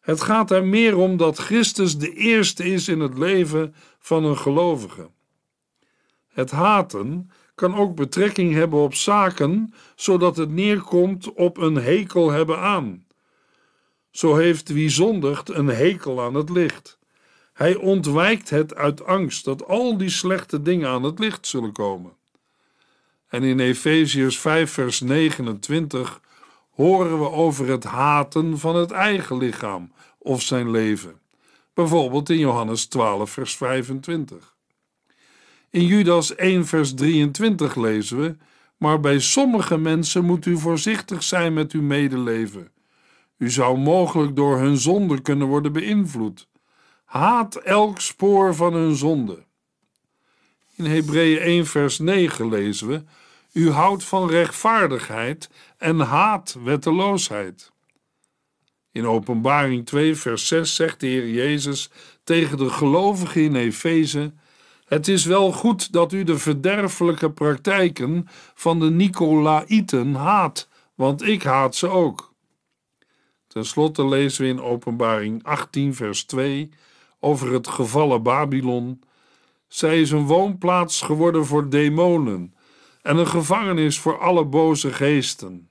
Het 0.00 0.20
gaat 0.20 0.50
er 0.50 0.64
meer 0.64 0.96
om 0.96 1.16
dat 1.16 1.38
Christus 1.38 1.98
de 1.98 2.12
eerste 2.12 2.64
is 2.64 2.88
in 2.88 3.00
het 3.00 3.18
leven 3.18 3.74
van 3.98 4.24
een 4.24 4.38
gelovige. 4.38 5.10
Het 6.26 6.50
haten 6.50 7.30
kan 7.54 7.76
ook 7.76 7.94
betrekking 7.94 8.52
hebben 8.52 8.78
op 8.78 8.94
zaken, 8.94 9.74
zodat 9.94 10.36
het 10.36 10.50
neerkomt 10.50 11.32
op 11.32 11.56
een 11.56 11.74
hekel 11.74 12.30
hebben 12.30 12.58
aan. 12.58 13.06
Zo 14.10 14.36
heeft 14.36 14.68
wie 14.68 14.88
zondigt 14.88 15.48
een 15.48 15.66
hekel 15.66 16.22
aan 16.22 16.34
het 16.34 16.50
licht. 16.50 16.98
Hij 17.52 17.74
ontwijkt 17.74 18.50
het 18.50 18.74
uit 18.74 19.04
angst 19.04 19.44
dat 19.44 19.66
al 19.66 19.98
die 19.98 20.08
slechte 20.08 20.62
dingen 20.62 20.88
aan 20.88 21.02
het 21.02 21.18
licht 21.18 21.46
zullen 21.46 21.72
komen. 21.72 22.12
En 23.36 23.42
in 23.42 23.60
Efeziërs 23.60 24.38
5, 24.38 24.70
vers 24.70 25.00
29 25.00 26.20
horen 26.70 27.18
we 27.18 27.30
over 27.30 27.68
het 27.68 27.84
haten 27.84 28.58
van 28.58 28.76
het 28.76 28.90
eigen 28.90 29.36
lichaam 29.36 29.92
of 30.18 30.42
zijn 30.42 30.70
leven. 30.70 31.20
Bijvoorbeeld 31.74 32.30
in 32.30 32.38
Johannes 32.38 32.86
12, 32.86 33.30
vers 33.30 33.56
25. 33.56 34.54
In 35.70 35.86
Judas 35.86 36.34
1, 36.34 36.66
vers 36.66 36.94
23 36.94 37.74
lezen 37.74 38.20
we: 38.20 38.36
Maar 38.76 39.00
bij 39.00 39.18
sommige 39.18 39.78
mensen 39.78 40.24
moet 40.24 40.46
u 40.46 40.58
voorzichtig 40.58 41.22
zijn 41.22 41.54
met 41.54 41.72
uw 41.72 41.82
medeleven. 41.82 42.70
U 43.38 43.50
zou 43.50 43.78
mogelijk 43.78 44.36
door 44.36 44.58
hun 44.58 44.76
zonde 44.76 45.20
kunnen 45.20 45.46
worden 45.46 45.72
beïnvloed. 45.72 46.48
Haat 47.04 47.54
elk 47.54 48.00
spoor 48.00 48.54
van 48.54 48.72
hun 48.72 48.94
zonde. 48.94 49.44
In 50.74 50.84
Hebreeën 50.84 51.38
1, 51.38 51.66
vers 51.66 51.98
9 51.98 52.48
lezen 52.48 52.88
we: 52.88 53.02
U 53.56 53.70
houdt 53.70 54.04
van 54.04 54.30
rechtvaardigheid 54.30 55.50
en 55.78 56.00
haat 56.00 56.56
wetteloosheid. 56.64 57.72
In 58.92 59.06
Openbaring 59.06 59.86
2, 59.86 60.16
vers 60.16 60.46
6 60.46 60.74
zegt 60.74 61.00
de 61.00 61.06
Heer 61.06 61.28
Jezus 61.28 61.90
tegen 62.24 62.58
de 62.58 62.70
gelovigen 62.70 63.42
in 63.42 63.54
Efeze: 63.54 64.32
Het 64.84 65.08
is 65.08 65.24
wel 65.24 65.52
goed 65.52 65.92
dat 65.92 66.12
u 66.12 66.24
de 66.24 66.38
verderfelijke 66.38 67.30
praktijken 67.30 68.28
van 68.54 68.80
de 68.80 68.90
Nicolaïten 68.90 70.14
haat, 70.14 70.68
want 70.94 71.22
ik 71.22 71.42
haat 71.42 71.74
ze 71.74 71.88
ook. 71.88 72.34
Ten 73.46 73.64
slotte 73.64 74.06
lezen 74.06 74.42
we 74.42 74.48
in 74.48 74.62
Openbaring 74.62 75.44
18, 75.44 75.94
vers 75.94 76.24
2 76.24 76.70
over 77.20 77.52
het 77.52 77.68
gevallen 77.68 78.22
Babylon. 78.22 79.02
Zij 79.68 80.00
is 80.00 80.10
een 80.10 80.26
woonplaats 80.26 81.00
geworden 81.00 81.46
voor 81.46 81.68
demonen 81.68 82.55
en 83.06 83.16
een 83.16 83.26
gevangenis 83.26 83.98
voor 83.98 84.18
alle 84.18 84.44
boze 84.44 84.92
geesten. 84.92 85.70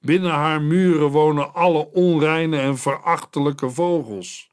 Binnen 0.00 0.30
haar 0.30 0.62
muren 0.62 1.08
wonen 1.08 1.54
alle 1.54 1.92
onreine 1.92 2.58
en 2.58 2.78
verachtelijke 2.78 3.70
vogels. 3.70 4.50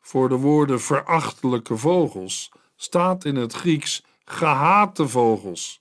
Voor 0.00 0.28
de 0.28 0.34
woorden 0.34 0.80
verachtelijke 0.80 1.76
vogels 1.76 2.52
staat 2.76 3.24
in 3.24 3.36
het 3.36 3.52
Grieks 3.52 4.04
gehate 4.24 5.08
vogels. 5.08 5.80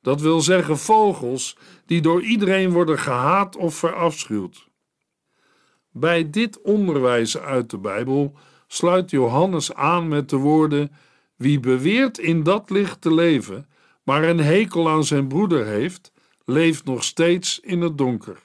Dat 0.00 0.20
wil 0.20 0.40
zeggen 0.40 0.78
vogels 0.78 1.56
die 1.86 2.00
door 2.00 2.22
iedereen 2.22 2.70
worden 2.70 2.98
gehaat 2.98 3.56
of 3.56 3.74
verafschuwd. 3.74 4.68
Bij 5.90 6.30
dit 6.30 6.60
onderwijs 6.60 7.38
uit 7.38 7.70
de 7.70 7.78
Bijbel 7.78 8.34
sluit 8.66 9.10
Johannes 9.10 9.74
aan 9.74 10.08
met 10.08 10.30
de 10.30 10.36
woorden: 10.36 10.92
Wie 11.36 11.60
beweert 11.60 12.18
in 12.18 12.42
dat 12.42 12.70
licht 12.70 13.00
te 13.00 13.14
leven, 13.14 13.66
maar 14.02 14.24
een 14.24 14.40
hekel 14.40 14.88
aan 14.88 15.04
zijn 15.04 15.28
broeder 15.28 15.66
heeft, 15.66 16.12
leeft 16.44 16.84
nog 16.84 17.04
steeds 17.04 17.60
in 17.60 17.80
het 17.80 17.98
donker. 17.98 18.40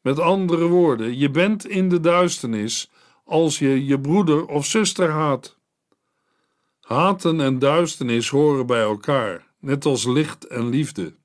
Met 0.00 0.18
andere 0.18 0.66
woorden, 0.66 1.18
je 1.18 1.30
bent 1.30 1.66
in 1.66 1.88
de 1.88 2.00
duisternis 2.00 2.90
als 3.24 3.58
je 3.58 3.84
je 3.84 4.00
broeder 4.00 4.46
of 4.46 4.66
zuster 4.66 5.10
haat. 5.10 5.56
Haten 6.80 7.40
en 7.40 7.58
duisternis 7.58 8.28
horen 8.28 8.66
bij 8.66 8.82
elkaar, 8.82 9.46
net 9.58 9.84
als 9.84 10.04
licht 10.04 10.46
en 10.46 10.68
liefde. 10.68 11.16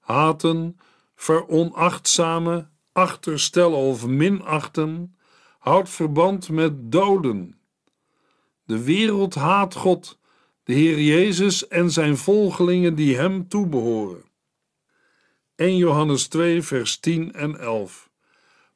Haten, 0.00 0.78
veronachtzamen, 1.14 2.70
achterstellen 2.92 3.78
of 3.78 4.06
minachten, 4.06 5.16
houdt 5.58 5.88
verband 5.88 6.48
met 6.48 6.92
doden. 6.92 7.58
De 8.64 8.84
wereld 8.84 9.34
haat 9.34 9.74
God, 9.74 10.18
de 10.64 10.72
Heer 10.72 11.00
Jezus 11.00 11.68
en 11.68 11.90
zijn 11.90 12.16
volgelingen 12.16 12.94
die 12.94 13.16
hem 13.16 13.48
toebehoren. 13.48 14.24
1 15.56 15.76
Johannes 15.76 16.26
2, 16.26 16.62
vers 16.62 16.96
10 16.96 17.32
en 17.32 17.58
11. 17.58 18.10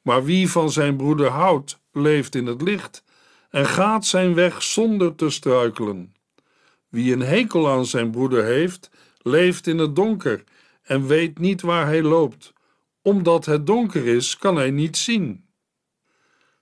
Maar 0.03 0.25
wie 0.25 0.51
van 0.51 0.71
zijn 0.71 0.97
broeder 0.97 1.29
houdt, 1.29 1.81
leeft 1.93 2.35
in 2.35 2.47
het 2.47 2.63
licht 2.63 3.05
en 3.51 3.67
gaat 3.67 4.07
zijn 4.07 4.35
weg 4.35 4.63
zonder 4.63 5.15
te 5.15 5.31
struikelen. 5.31 6.15
Wie 6.89 7.13
een 7.13 7.23
hekel 7.23 7.71
aan 7.71 7.87
zijn 7.87 8.11
broeder 8.11 8.45
heeft, 8.45 8.91
leeft 9.19 9.67
in 9.67 9.79
het 9.79 9.97
donker 9.97 10.45
en 10.83 11.07
weet 11.07 11.39
niet 11.39 11.61
waar 11.61 11.87
hij 11.87 12.03
loopt. 12.03 12.53
Omdat 13.03 13.47
het 13.47 13.67
donker 13.67 14.07
is, 14.07 14.37
kan 14.37 14.57
hij 14.57 14.71
niet 14.71 14.97
zien. 14.97 15.47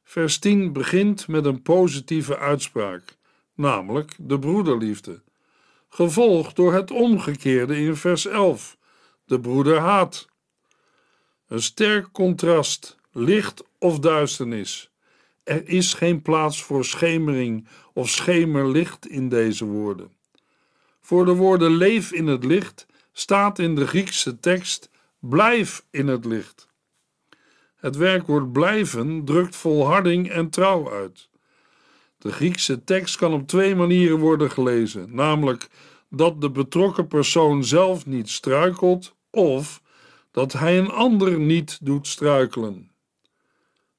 Vers 0.03 0.39
10 0.39 0.73
begint 0.73 1.29
met 1.29 1.45
een 1.45 1.63
positieve 1.63 2.39
uitspraak, 2.39 3.16
namelijk 3.57 4.15
de 4.19 4.39
broederliefde, 4.39 5.23
gevolgd 5.89 6.57
door 6.57 6.73
het 6.73 6.91
omgekeerde 6.91 7.77
in 7.77 7.97
vers 7.97 8.27
11 8.27 8.77
de 9.25 9.41
broeder 9.41 9.79
haat. 9.79 10.29
Een 11.49 11.63
sterk 11.63 12.13
contrast, 12.13 12.97
licht 13.13 13.65
of 13.79 13.99
duisternis. 13.99 14.91
Er 15.45 15.69
is 15.69 15.95
geen 15.95 16.23
plaats 16.23 16.63
voor 16.63 16.85
schemering 16.85 17.67
of 17.93 18.09
schemerlicht 18.09 19.09
in 19.09 19.29
deze 19.29 19.65
woorden. 19.65 20.13
Voor 21.01 21.25
de 21.25 21.35
woorden 21.35 21.71
leef 21.71 22.13
in 22.13 22.27
het 22.27 22.45
licht 22.45 22.87
staat 23.13 23.59
in 23.59 23.75
de 23.75 23.87
Griekse 23.87 24.41
tekst 24.41 24.91
blijf 25.19 25.85
in 25.91 26.07
het 26.07 26.25
licht. 26.25 26.69
Het 27.77 27.97
werkwoord 27.97 28.53
blijven 28.53 29.25
drukt 29.25 29.57
volharding 29.57 30.31
en 30.31 30.51
trouw 30.51 30.93
uit. 30.93 31.29
De 32.27 32.33
Griekse 32.33 32.85
tekst 32.85 33.17
kan 33.17 33.33
op 33.33 33.47
twee 33.47 33.75
manieren 33.75 34.19
worden 34.19 34.51
gelezen, 34.51 35.15
namelijk 35.15 35.69
dat 36.11 36.41
de 36.41 36.51
betrokken 36.51 37.09
persoon 37.09 37.65
zelf 37.65 38.07
niet 38.07 38.29
struikelt 38.29 39.15
of 39.31 39.83
dat 40.31 40.53
hij 40.53 40.79
een 40.79 40.91
ander 40.91 41.39
niet 41.39 41.79
doet 41.83 42.07
struikelen. 42.07 42.91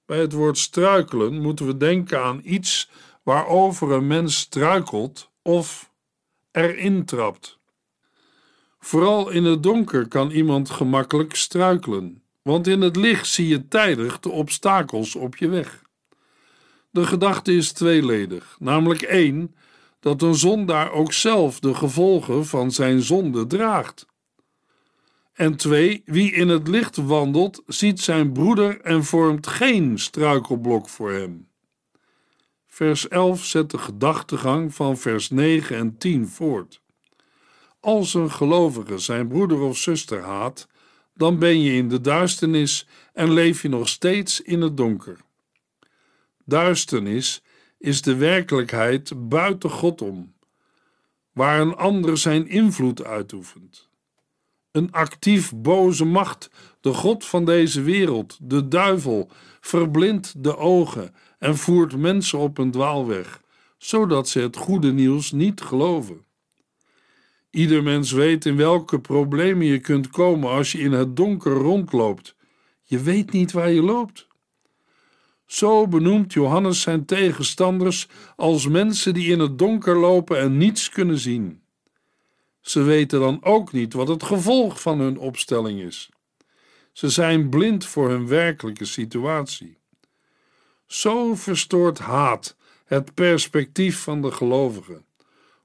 Bij 0.05 0.19
het 0.19 0.33
woord 0.33 0.57
struikelen 0.57 1.41
moeten 1.41 1.65
we 1.65 1.77
denken 1.77 2.23
aan 2.23 2.41
iets 2.43 2.89
waarover 3.23 3.91
een 3.91 4.07
mens 4.07 4.37
struikelt 4.37 5.31
of 5.41 5.91
erin 6.51 7.05
trapt. 7.05 7.59
Vooral 8.79 9.29
in 9.29 9.43
het 9.43 9.63
donker 9.63 10.07
kan 10.07 10.29
iemand 10.31 10.69
gemakkelijk 10.69 11.35
struikelen, 11.35 12.23
want 12.41 12.67
in 12.67 12.81
het 12.81 12.95
licht 12.95 13.27
zie 13.27 13.47
je 13.47 13.67
tijdig 13.67 14.19
de 14.19 14.29
obstakels 14.29 15.15
op 15.15 15.37
je 15.37 15.47
weg. 15.47 15.85
De 16.97 17.05
gedachte 17.05 17.53
is 17.53 17.71
tweeledig, 17.71 18.55
namelijk 18.59 19.01
één, 19.01 19.55
dat 19.99 20.21
een 20.21 20.35
zondaar 20.35 20.91
ook 20.91 21.13
zelf 21.13 21.59
de 21.59 21.73
gevolgen 21.73 22.45
van 22.45 22.71
zijn 22.71 23.01
zonde 23.01 23.47
draagt. 23.47 24.05
En 25.33 25.55
twee, 25.55 26.01
wie 26.05 26.31
in 26.31 26.49
het 26.49 26.67
licht 26.67 26.95
wandelt, 26.95 27.63
ziet 27.65 27.99
zijn 27.99 28.31
broeder 28.31 28.81
en 28.81 29.03
vormt 29.03 29.47
geen 29.47 29.99
struikelblok 29.99 30.89
voor 30.89 31.11
hem. 31.11 31.47
Vers 32.67 33.07
11 33.07 33.45
zet 33.45 33.71
de 33.71 33.77
gedachtegang 33.77 34.75
van 34.75 34.97
vers 34.97 35.29
9 35.29 35.75
en 35.75 35.97
10 35.97 36.27
voort. 36.27 36.81
Als 37.79 38.13
een 38.13 38.31
gelovige 38.31 38.97
zijn 38.97 39.27
broeder 39.27 39.59
of 39.59 39.77
zuster 39.77 40.21
haat, 40.21 40.67
dan 41.13 41.39
ben 41.39 41.61
je 41.61 41.73
in 41.73 41.89
de 41.89 42.01
duisternis 42.01 42.87
en 43.13 43.33
leef 43.33 43.61
je 43.61 43.69
nog 43.69 43.87
steeds 43.87 44.41
in 44.41 44.61
het 44.61 44.77
donker. 44.77 45.25
Duisternis 46.49 47.41
is 47.77 48.01
de 48.01 48.15
werkelijkheid 48.15 49.29
buiten 49.29 49.69
God 49.69 50.01
om, 50.01 50.33
waar 51.31 51.59
een 51.59 51.75
ander 51.75 52.17
zijn 52.17 52.47
invloed 52.47 53.03
uitoefent. 53.03 53.89
Een 54.71 54.91
actief 54.91 55.53
boze 55.55 56.05
macht, 56.05 56.49
de 56.81 56.93
God 56.93 57.25
van 57.25 57.45
deze 57.45 57.81
wereld, 57.81 58.37
de 58.41 58.67
duivel, 58.67 59.29
verblindt 59.59 60.43
de 60.43 60.57
ogen 60.57 61.15
en 61.39 61.57
voert 61.57 61.97
mensen 61.97 62.39
op 62.39 62.57
een 62.57 62.71
dwaalweg, 62.71 63.41
zodat 63.77 64.29
ze 64.29 64.39
het 64.39 64.57
goede 64.57 64.91
nieuws 64.91 65.31
niet 65.31 65.61
geloven. 65.61 66.25
Ieder 67.49 67.83
mens 67.83 68.11
weet 68.11 68.45
in 68.45 68.55
welke 68.55 68.99
problemen 68.99 69.65
je 69.65 69.79
kunt 69.79 70.09
komen 70.09 70.49
als 70.49 70.71
je 70.71 70.79
in 70.79 70.91
het 70.91 71.15
donker 71.15 71.53
rondloopt. 71.53 72.35
Je 72.83 72.99
weet 72.99 73.31
niet 73.31 73.51
waar 73.51 73.71
je 73.71 73.81
loopt. 73.81 74.26
Zo 75.47 75.87
benoemt 75.87 76.33
Johannes 76.33 76.81
zijn 76.81 77.05
tegenstanders 77.05 78.07
als 78.35 78.67
mensen 78.67 79.13
die 79.13 79.31
in 79.31 79.39
het 79.39 79.57
donker 79.57 79.97
lopen 79.97 80.39
en 80.39 80.57
niets 80.57 80.89
kunnen 80.89 81.17
zien. 81.17 81.61
Ze 82.61 82.81
weten 82.81 83.19
dan 83.19 83.43
ook 83.43 83.71
niet 83.71 83.93
wat 83.93 84.07
het 84.07 84.23
gevolg 84.23 84.81
van 84.81 84.99
hun 84.99 85.17
opstelling 85.17 85.81
is. 85.81 86.09
Ze 86.91 87.09
zijn 87.09 87.49
blind 87.49 87.85
voor 87.85 88.09
hun 88.09 88.27
werkelijke 88.27 88.85
situatie. 88.85 89.77
Zo 90.85 91.35
verstoort 91.35 91.99
haat 91.99 92.55
het 92.85 93.13
perspectief 93.13 93.99
van 93.99 94.21
de 94.21 94.31
gelovigen, 94.31 95.05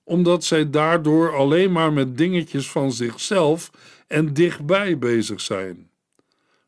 omdat 0.05 0.45
zij 0.45 0.71
daardoor 0.71 1.37
alleen 1.37 1.73
maar 1.73 1.93
met 1.93 2.19
dingetjes 2.19 2.71
van 2.71 2.93
zichzelf 2.93 3.71
en 4.07 4.35
dichtbij 4.35 4.99
bezig 4.99 5.41
zijn. 5.41 5.91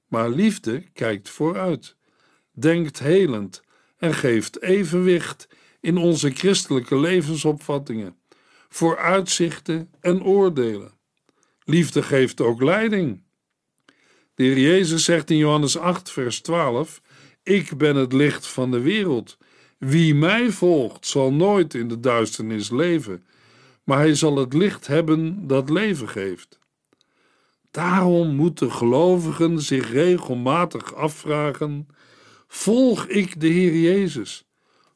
Maar 0.07 0.29
liefde 0.29 0.83
kijkt 0.93 1.29
vooruit, 1.29 1.97
denkt 2.55 2.99
helend 2.99 3.63
en 3.97 4.15
geeft 4.15 4.63
evenwicht 4.63 5.49
in 5.81 5.97
onze 5.97 6.31
christelijke 6.31 6.99
levensopvattingen, 6.99 8.17
vooruitzichten 8.69 9.91
en 10.01 10.23
oordelen. 10.23 10.93
Liefde 11.65 12.03
geeft 12.03 12.41
ook 12.41 12.63
leiding. 12.63 13.23
De 14.35 14.45
Heer 14.45 14.59
Jezus 14.59 15.05
zegt 15.05 15.31
in 15.31 15.37
Johannes 15.37 15.79
8, 15.79 16.11
vers 16.11 16.41
12: 16.41 17.01
Ik 17.43 17.77
ben 17.77 17.97
het 17.97 18.13
licht 18.13 18.47
van 18.47 18.71
de 18.71 18.81
wereld. 18.81 19.39
Wie 19.79 20.15
mij 20.15 20.51
volgt, 20.51 21.07
zal 21.07 21.33
nooit 21.33 21.75
in 21.75 21.89
de 21.89 22.01
duisternis 22.01 22.71
leven, 22.71 23.27
maar 23.85 23.99
hij 23.99 24.15
zal 24.15 24.37
het 24.37 24.53
licht 24.53 24.87
hebben 24.87 25.47
dat 25.47 25.71
leven 25.71 26.09
geeft. 26.09 26.59
Daarom 27.71 28.35
moeten 28.35 28.73
gelovigen 28.73 29.61
zich 29.61 29.91
regelmatig 29.91 30.95
afvragen: 30.95 31.89
volg 32.49 33.07
ik 33.07 33.41
de 33.41 33.49
Heer 33.49 33.77
Jezus? 33.77 34.45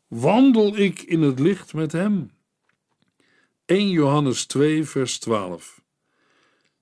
Wandel 0.06 0.76
ik 0.76 1.02
in 1.02 1.22
het 1.22 1.38
licht 1.38 1.74
met 1.74 1.92
Hem? 1.92 2.30
1 3.64 3.90
Johannes 3.90 4.46
2, 4.46 4.84
vers 4.84 5.18
12. 5.18 5.80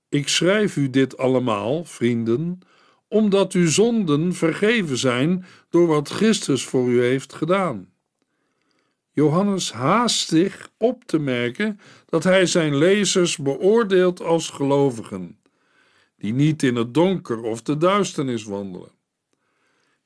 Ik 0.09 0.27
schrijf 0.27 0.75
u 0.75 0.89
dit 0.89 1.17
allemaal, 1.17 1.85
vrienden, 1.85 2.59
omdat 3.07 3.53
uw 3.53 3.67
zonden 3.67 4.33
vergeven 4.33 4.97
zijn 4.97 5.45
door 5.69 5.87
wat 5.87 6.09
Christus 6.09 6.63
voor 6.63 6.89
u 6.89 7.01
heeft 7.01 7.33
gedaan. 7.33 7.89
Johannes 9.11 9.71
haast 9.71 10.27
zich 10.27 10.69
op 10.77 11.03
te 11.03 11.19
merken 11.19 11.79
dat 12.05 12.23
hij 12.23 12.45
zijn 12.45 12.77
lezers 12.77 13.37
beoordeelt 13.37 14.21
als 14.21 14.49
gelovigen, 14.49 15.39
die 16.17 16.33
niet 16.33 16.63
in 16.63 16.75
het 16.75 16.93
donker 16.93 17.41
of 17.41 17.61
de 17.61 17.77
duisternis 17.77 18.43
wandelen. 18.43 18.96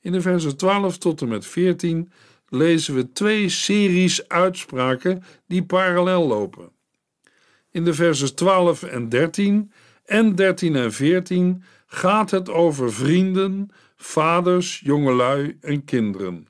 In 0.01 0.11
de 0.11 0.21
versen 0.21 0.57
12 0.57 0.97
tot 0.97 1.21
en 1.21 1.27
met 1.27 1.45
14 1.45 2.11
lezen 2.47 2.95
we 2.95 3.11
twee 3.11 3.49
series 3.49 4.27
uitspraken 4.27 5.23
die 5.47 5.63
parallel 5.63 6.27
lopen. 6.27 6.71
In 7.71 7.83
de 7.83 7.93
versen 7.93 8.35
12 8.35 8.83
en 8.83 9.09
13 9.09 9.71
en 10.05 10.35
13 10.35 10.75
en 10.75 10.93
14 10.93 11.63
gaat 11.87 12.31
het 12.31 12.49
over 12.49 12.93
vrienden, 12.93 13.69
vaders, 13.95 14.81
jongelui 14.83 15.57
en 15.61 15.85
kinderen. 15.85 16.47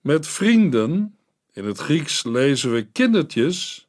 Met 0.00 0.26
vrienden, 0.26 1.16
in 1.52 1.64
het 1.64 1.78
Grieks 1.78 2.24
lezen 2.24 2.72
we 2.72 2.82
kindertjes, 2.82 3.88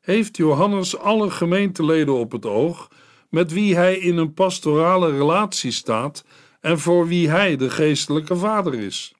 heeft 0.00 0.36
Johannes 0.36 0.98
alle 0.98 1.30
gemeenteleden 1.30 2.14
op 2.14 2.32
het 2.32 2.46
oog 2.46 2.88
met 3.28 3.52
wie 3.52 3.76
hij 3.76 3.96
in 3.98 4.16
een 4.16 4.34
pastorale 4.34 5.10
relatie 5.10 5.70
staat 5.70 6.24
en 6.62 6.78
voor 6.78 7.06
wie 7.06 7.28
hij 7.28 7.56
de 7.56 7.70
geestelijke 7.70 8.36
vader 8.36 8.74
is. 8.74 9.14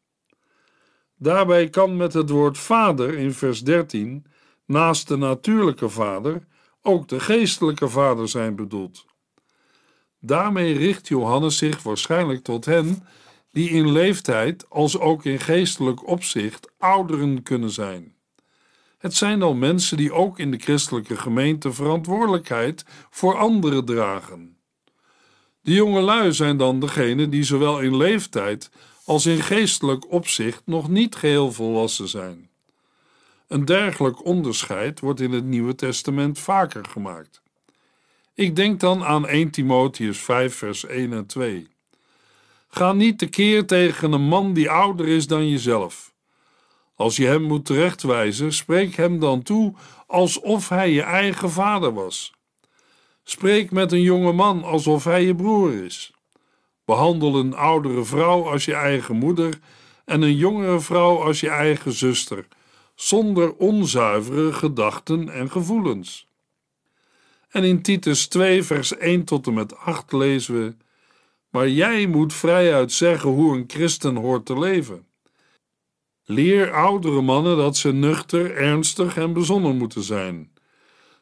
Daarbij 1.16 1.68
kan 1.68 1.96
met 1.96 2.12
het 2.12 2.30
woord 2.30 2.58
vader 2.58 3.18
in 3.18 3.32
vers 3.32 3.62
13 3.64 4.26
naast 4.66 5.08
de 5.08 5.16
natuurlijke 5.16 5.88
vader 5.88 6.46
ook 6.82 7.08
de 7.08 7.20
geestelijke 7.20 7.88
vader 7.88 8.28
zijn 8.28 8.56
bedoeld. 8.56 9.04
Daarmee 10.20 10.76
richt 10.76 11.08
Johannes 11.08 11.56
zich 11.56 11.82
waarschijnlijk 11.82 12.42
tot 12.42 12.64
hen 12.64 13.06
die 13.50 13.70
in 13.70 13.92
leeftijd 13.92 14.70
als 14.70 14.98
ook 14.98 15.24
in 15.24 15.40
geestelijk 15.40 16.08
opzicht 16.08 16.70
ouderen 16.78 17.42
kunnen 17.42 17.70
zijn. 17.70 18.14
Het 18.98 19.14
zijn 19.14 19.38
dan 19.38 19.58
mensen 19.58 19.96
die 19.96 20.12
ook 20.12 20.38
in 20.38 20.50
de 20.50 20.58
christelijke 20.58 21.16
gemeente 21.16 21.72
verantwoordelijkheid 21.72 22.84
voor 23.10 23.36
anderen 23.36 23.84
dragen. 23.84 24.51
De 25.62 25.72
jongelui 25.72 26.32
zijn 26.32 26.56
dan 26.56 26.80
degenen 26.80 27.30
die 27.30 27.42
zowel 27.42 27.80
in 27.80 27.96
leeftijd 27.96 28.70
als 29.04 29.26
in 29.26 29.40
geestelijk 29.40 30.12
opzicht 30.12 30.62
nog 30.64 30.88
niet 30.88 31.14
geheel 31.14 31.52
volwassen 31.52 32.08
zijn. 32.08 32.50
Een 33.48 33.64
dergelijk 33.64 34.24
onderscheid 34.24 35.00
wordt 35.00 35.20
in 35.20 35.32
het 35.32 35.44
Nieuwe 35.44 35.74
Testament 35.74 36.38
vaker 36.38 36.84
gemaakt. 36.84 37.42
Ik 38.34 38.56
denk 38.56 38.80
dan 38.80 39.04
aan 39.04 39.26
1 39.26 39.50
Timotheus 39.50 40.18
5, 40.18 40.54
vers 40.54 40.86
1 40.86 41.12
en 41.12 41.26
2. 41.26 41.68
Ga 42.68 42.92
niet 42.92 43.18
tekeer 43.18 43.66
tegen 43.66 44.12
een 44.12 44.28
man 44.28 44.52
die 44.52 44.70
ouder 44.70 45.08
is 45.08 45.26
dan 45.26 45.48
jezelf. 45.48 46.12
Als 46.94 47.16
je 47.16 47.26
hem 47.26 47.42
moet 47.42 47.64
terechtwijzen, 47.64 48.52
spreek 48.52 48.94
hem 48.94 49.20
dan 49.20 49.42
toe 49.42 49.74
alsof 50.06 50.68
hij 50.68 50.90
je 50.90 51.02
eigen 51.02 51.50
vader 51.50 51.92
was. 51.92 52.32
Spreek 53.24 53.70
met 53.70 53.92
een 53.92 54.02
jonge 54.02 54.32
man 54.32 54.62
alsof 54.62 55.04
hij 55.04 55.24
je 55.24 55.34
broer 55.34 55.84
is. 55.84 56.12
Behandel 56.84 57.36
een 57.36 57.54
oudere 57.54 58.04
vrouw 58.04 58.48
als 58.48 58.64
je 58.64 58.74
eigen 58.74 59.16
moeder 59.16 59.58
en 60.04 60.22
een 60.22 60.36
jongere 60.36 60.80
vrouw 60.80 61.22
als 61.22 61.40
je 61.40 61.48
eigen 61.48 61.92
zuster 61.92 62.46
zonder 62.94 63.54
onzuivere 63.54 64.52
gedachten 64.52 65.28
en 65.28 65.50
gevoelens. 65.50 66.30
En 67.48 67.64
in 67.64 67.82
Titus 67.82 68.26
2, 68.26 68.62
vers 68.62 68.96
1 68.96 69.24
tot 69.24 69.46
en 69.46 69.54
met 69.54 69.76
8 69.76 70.12
lezen 70.12 70.54
we: 70.54 70.74
Maar 71.50 71.68
jij 71.68 72.06
moet 72.06 72.34
vrijuit 72.34 72.92
zeggen 72.92 73.30
hoe 73.30 73.56
een 73.56 73.64
christen 73.66 74.16
hoort 74.16 74.46
te 74.46 74.58
leven. 74.58 75.06
Leer 76.24 76.72
oudere 76.72 77.20
mannen 77.20 77.56
dat 77.56 77.76
ze 77.76 77.92
nuchter, 77.92 78.56
ernstig 78.56 79.16
en 79.16 79.32
bezonnen 79.32 79.76
moeten 79.76 80.02
zijn. 80.02 80.50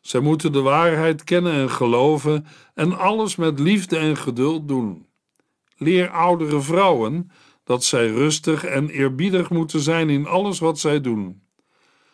Zij 0.01 0.21
moeten 0.21 0.53
de 0.53 0.61
waarheid 0.61 1.25
kennen 1.25 1.53
en 1.53 1.71
geloven 1.71 2.47
en 2.75 2.99
alles 2.99 3.37
met 3.37 3.59
liefde 3.59 3.97
en 3.97 4.17
geduld 4.17 4.69
doen. 4.69 5.07
Leer 5.77 6.11
oudere 6.11 6.61
vrouwen 6.61 7.31
dat 7.65 7.85
zij 7.85 8.09
rustig 8.11 8.65
en 8.65 8.89
eerbiedig 8.89 9.51
moeten 9.51 9.81
zijn 9.81 10.11
in 10.11 10.27
alles 10.27 10.59
wat 10.59 10.79
zij 10.79 11.01
doen. 11.01 11.43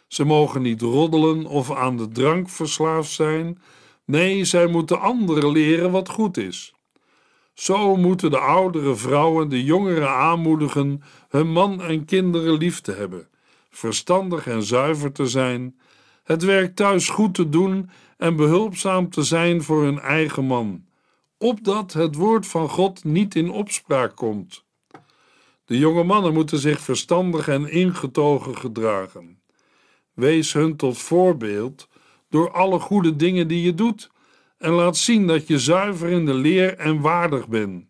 Ze 0.08 0.24
mogen 0.24 0.62
niet 0.62 0.82
roddelen 0.82 1.46
of 1.46 1.72
aan 1.72 1.96
de 1.96 2.08
drank 2.08 2.48
verslaafd 2.48 3.10
zijn. 3.10 3.60
Nee, 4.04 4.44
zij 4.44 4.66
moeten 4.66 5.00
anderen 5.00 5.50
leren 5.50 5.90
wat 5.90 6.08
goed 6.08 6.36
is. 6.36 6.74
Zo 7.54 7.96
moeten 7.96 8.30
de 8.30 8.38
oudere 8.38 8.94
vrouwen 8.94 9.48
de 9.48 9.64
jongeren 9.64 10.10
aanmoedigen 10.10 11.02
hun 11.28 11.52
man 11.52 11.82
en 11.82 12.04
kinderen 12.04 12.56
lief 12.56 12.80
te 12.80 12.92
hebben, 12.92 13.28
verstandig 13.70 14.46
en 14.46 14.62
zuiver 14.62 15.12
te 15.12 15.26
zijn, 15.26 15.78
het 16.26 16.42
werk 16.42 16.74
thuis 16.74 17.08
goed 17.08 17.34
te 17.34 17.48
doen 17.48 17.90
en 18.16 18.36
behulpzaam 18.36 19.10
te 19.10 19.22
zijn 19.22 19.62
voor 19.62 19.82
hun 19.82 19.98
eigen 19.98 20.44
man, 20.44 20.84
opdat 21.38 21.92
het 21.92 22.14
woord 22.14 22.46
van 22.46 22.68
God 22.68 23.04
niet 23.04 23.34
in 23.34 23.50
opspraak 23.50 24.16
komt. 24.16 24.64
De 25.64 25.78
jonge 25.78 26.04
mannen 26.04 26.32
moeten 26.32 26.58
zich 26.58 26.80
verstandig 26.80 27.48
en 27.48 27.70
ingetogen 27.70 28.56
gedragen. 28.56 29.40
Wees 30.12 30.52
hun 30.52 30.76
tot 30.76 30.98
voorbeeld 30.98 31.88
door 32.28 32.50
alle 32.50 32.78
goede 32.78 33.16
dingen 33.16 33.48
die 33.48 33.62
je 33.62 33.74
doet 33.74 34.10
en 34.58 34.70
laat 34.70 34.96
zien 34.96 35.26
dat 35.26 35.46
je 35.46 35.58
zuiver 35.58 36.08
in 36.08 36.24
de 36.26 36.34
leer 36.34 36.76
en 36.78 37.00
waardig 37.00 37.48
bent. 37.48 37.84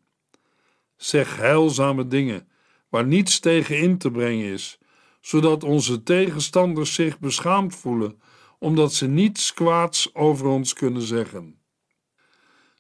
Zeg 0.96 1.36
heilzame 1.36 2.06
dingen 2.06 2.48
waar 2.88 3.06
niets 3.06 3.40
tegen 3.40 3.78
in 3.78 3.98
te 3.98 4.10
brengen 4.10 4.52
is, 4.52 4.78
zodat 5.26 5.64
onze 5.64 6.02
tegenstanders 6.02 6.94
zich 6.94 7.18
beschaamd 7.18 7.76
voelen 7.76 8.20
omdat 8.58 8.92
ze 8.92 9.06
niets 9.06 9.54
kwaads 9.54 10.14
over 10.14 10.46
ons 10.46 10.72
kunnen 10.72 11.02
zeggen. 11.02 11.58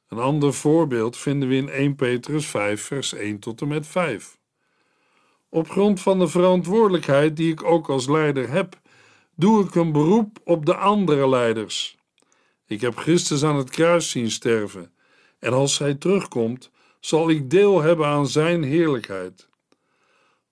Een 0.08 0.18
ander 0.18 0.54
voorbeeld 0.54 1.16
vinden 1.16 1.48
we 1.48 1.54
in 1.54 1.68
1 1.68 1.94
Petrus 1.94 2.46
5, 2.46 2.82
vers 2.82 3.12
1 3.12 3.38
tot 3.38 3.60
en 3.60 3.68
met 3.68 3.86
5. 3.86 4.38
Op 5.48 5.70
grond 5.70 6.00
van 6.00 6.18
de 6.18 6.28
verantwoordelijkheid 6.28 7.36
die 7.36 7.52
ik 7.52 7.64
ook 7.64 7.88
als 7.88 8.08
leider 8.08 8.50
heb, 8.50 8.80
doe 9.34 9.64
ik 9.64 9.74
een 9.74 9.92
beroep 9.92 10.38
op 10.44 10.66
de 10.66 10.76
andere 10.76 11.28
leiders. 11.28 11.96
Ik 12.66 12.80
heb 12.80 12.96
Christus 12.96 13.44
aan 13.44 13.56
het 13.56 13.70
kruis 13.70 14.10
zien 14.10 14.30
sterven, 14.30 14.92
en 15.38 15.52
als 15.52 15.78
hij 15.78 15.94
terugkomt, 15.94 16.70
zal 17.00 17.30
ik 17.30 17.50
deel 17.50 17.82
hebben 17.82 18.06
aan 18.06 18.28
zijn 18.28 18.62
heerlijkheid. 18.62 19.48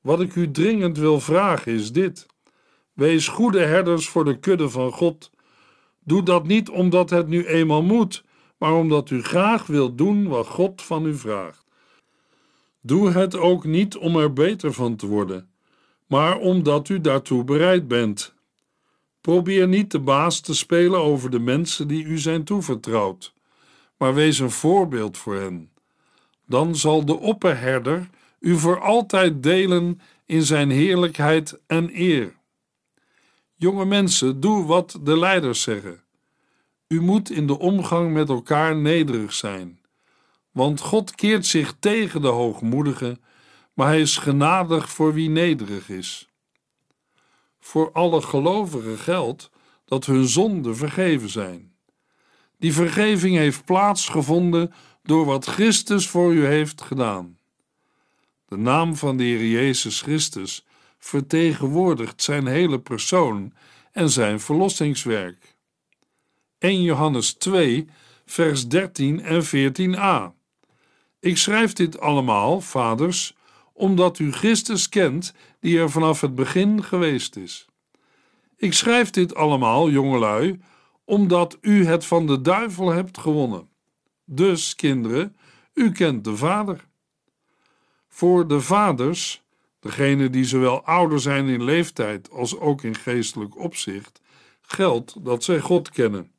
Wat 0.05 0.21
ik 0.21 0.35
u 0.35 0.51
dringend 0.51 0.99
wil 0.99 1.21
vragen 1.21 1.73
is 1.73 1.93
dit: 1.93 2.27
wees 2.93 3.29
goede 3.29 3.61
herders 3.61 4.09
voor 4.09 4.25
de 4.25 4.39
kudde 4.39 4.69
van 4.69 4.93
God. 4.93 5.31
Doe 6.01 6.23
dat 6.23 6.47
niet 6.47 6.69
omdat 6.69 7.11
het 7.11 7.29
nu 7.29 7.47
eenmaal 7.47 7.83
moet, 7.83 8.25
maar 8.59 8.75
omdat 8.75 9.11
u 9.11 9.23
graag 9.23 9.67
wilt 9.67 9.99
doen 9.99 10.29
wat 10.29 10.47
God 10.47 10.83
van 10.83 11.07
u 11.07 11.15
vraagt. 11.15 11.65
Doe 12.81 13.11
het 13.11 13.37
ook 13.37 13.65
niet 13.65 13.97
om 13.97 14.17
er 14.17 14.33
beter 14.33 14.73
van 14.73 14.97
te 14.97 15.07
worden, 15.07 15.51
maar 16.07 16.39
omdat 16.39 16.89
u 16.89 17.01
daartoe 17.01 17.45
bereid 17.45 17.89
bent. 17.89 18.35
Probeer 19.21 19.69
niet 19.69 19.91
de 19.91 20.01
baas 20.01 20.41
te 20.41 20.55
spelen 20.55 21.01
over 21.01 21.31
de 21.31 21.41
mensen 21.41 21.89
die 21.89 22.05
u 22.05 22.19
zijn 22.19 22.45
toevertrouwd, 22.45 23.35
maar 23.97 24.15
wees 24.15 24.39
een 24.39 24.51
voorbeeld 24.51 25.19
voor 25.19 25.35
hen. 25.35 25.71
Dan 26.47 26.77
zal 26.77 27.05
de 27.05 27.19
opperherder 27.19 28.09
u 28.45 28.59
voor 28.59 28.81
altijd 28.81 29.43
delen 29.43 30.01
in 30.27 30.43
zijn 30.43 30.71
heerlijkheid 30.71 31.61
en 31.67 31.91
eer. 31.93 32.37
Jonge 33.55 33.85
mensen, 33.85 34.41
doe 34.41 34.67
wat 34.67 34.99
de 35.03 35.19
leiders 35.19 35.63
zeggen. 35.63 36.03
U 36.89 37.01
moet 37.01 37.31
in 37.31 37.47
de 37.47 37.59
omgang 37.59 38.13
met 38.13 38.29
elkaar 38.29 38.77
nederig 38.77 39.33
zijn, 39.33 39.81
want 40.51 40.81
God 40.81 41.15
keert 41.15 41.47
zich 41.47 41.77
tegen 41.79 42.23
de 42.23 42.29
hoogmoedigen, 42.29 43.23
maar 43.73 43.87
hij 43.87 44.01
is 44.01 44.17
genadig 44.17 44.91
voor 44.91 45.15
wie 45.15 45.29
nederig 45.29 45.89
is. 45.89 46.29
Voor 47.61 47.93
alle 47.93 48.23
gelovigen 48.23 48.99
geldt 48.99 49.51
dat 49.85 50.07
hun 50.07 50.29
zonden 50.29 50.77
vergeven 50.77 51.29
zijn. 51.29 51.75
Die 52.59 52.73
vergeving 52.73 53.37
heeft 53.37 53.65
plaatsgevonden 53.65 54.73
door 55.03 55.25
wat 55.25 55.45
Christus 55.45 56.09
voor 56.09 56.33
u 56.35 56.47
heeft 56.47 56.83
gedaan. 56.83 57.39
De 58.55 58.61
naam 58.61 58.97
van 58.97 59.17
de 59.17 59.23
Heer 59.23 59.47
Jezus 59.47 60.01
Christus 60.01 60.65
vertegenwoordigt 60.99 62.23
zijn 62.23 62.47
hele 62.47 62.81
persoon 62.81 63.53
en 63.93 64.11
zijn 64.11 64.41
verlossingswerk. 64.41 65.57
1 66.59 66.83
Johannes 66.83 67.33
2, 67.33 67.89
vers 68.27 68.69
13 68.69 69.23
en 69.23 69.45
14a. 69.45 70.35
Ik 71.21 71.37
schrijf 71.37 71.73
dit 71.73 72.01
allemaal, 72.01 72.61
vaders, 72.61 73.37
omdat 73.73 74.19
u 74.19 74.33
Christus 74.33 74.89
kent, 74.89 75.35
die 75.61 75.79
er 75.79 75.91
vanaf 75.91 76.21
het 76.21 76.35
begin 76.35 76.85
geweest 76.85 77.37
is. 77.37 77.67
Ik 78.57 78.73
schrijf 78.73 79.11
dit 79.11 79.35
allemaal, 79.35 79.91
jongelui, 79.91 80.61
omdat 81.05 81.59
u 81.61 81.87
het 81.87 82.07
van 82.07 82.27
de 82.27 82.41
duivel 82.41 82.91
hebt 82.91 83.19
gewonnen. 83.19 83.69
Dus, 84.25 84.75
kinderen, 84.75 85.37
u 85.73 85.93
kent 85.93 86.25
de 86.25 86.37
Vader. 86.37 86.93
Voor 88.15 88.49
de 88.49 88.61
vaders, 88.61 89.43
degenen 89.81 90.33
die 90.33 90.45
zowel 90.45 90.85
ouder 90.85 91.21
zijn 91.21 91.49
in 91.49 91.65
leeftijd 91.65 92.31
als 92.31 92.59
ook 92.59 92.83
in 92.83 92.95
geestelijk 92.95 93.59
opzicht, 93.59 94.21
geldt 94.63 95.25
dat 95.25 95.45
zij 95.45 95.61
God 95.61 95.91
kennen. 95.91 96.31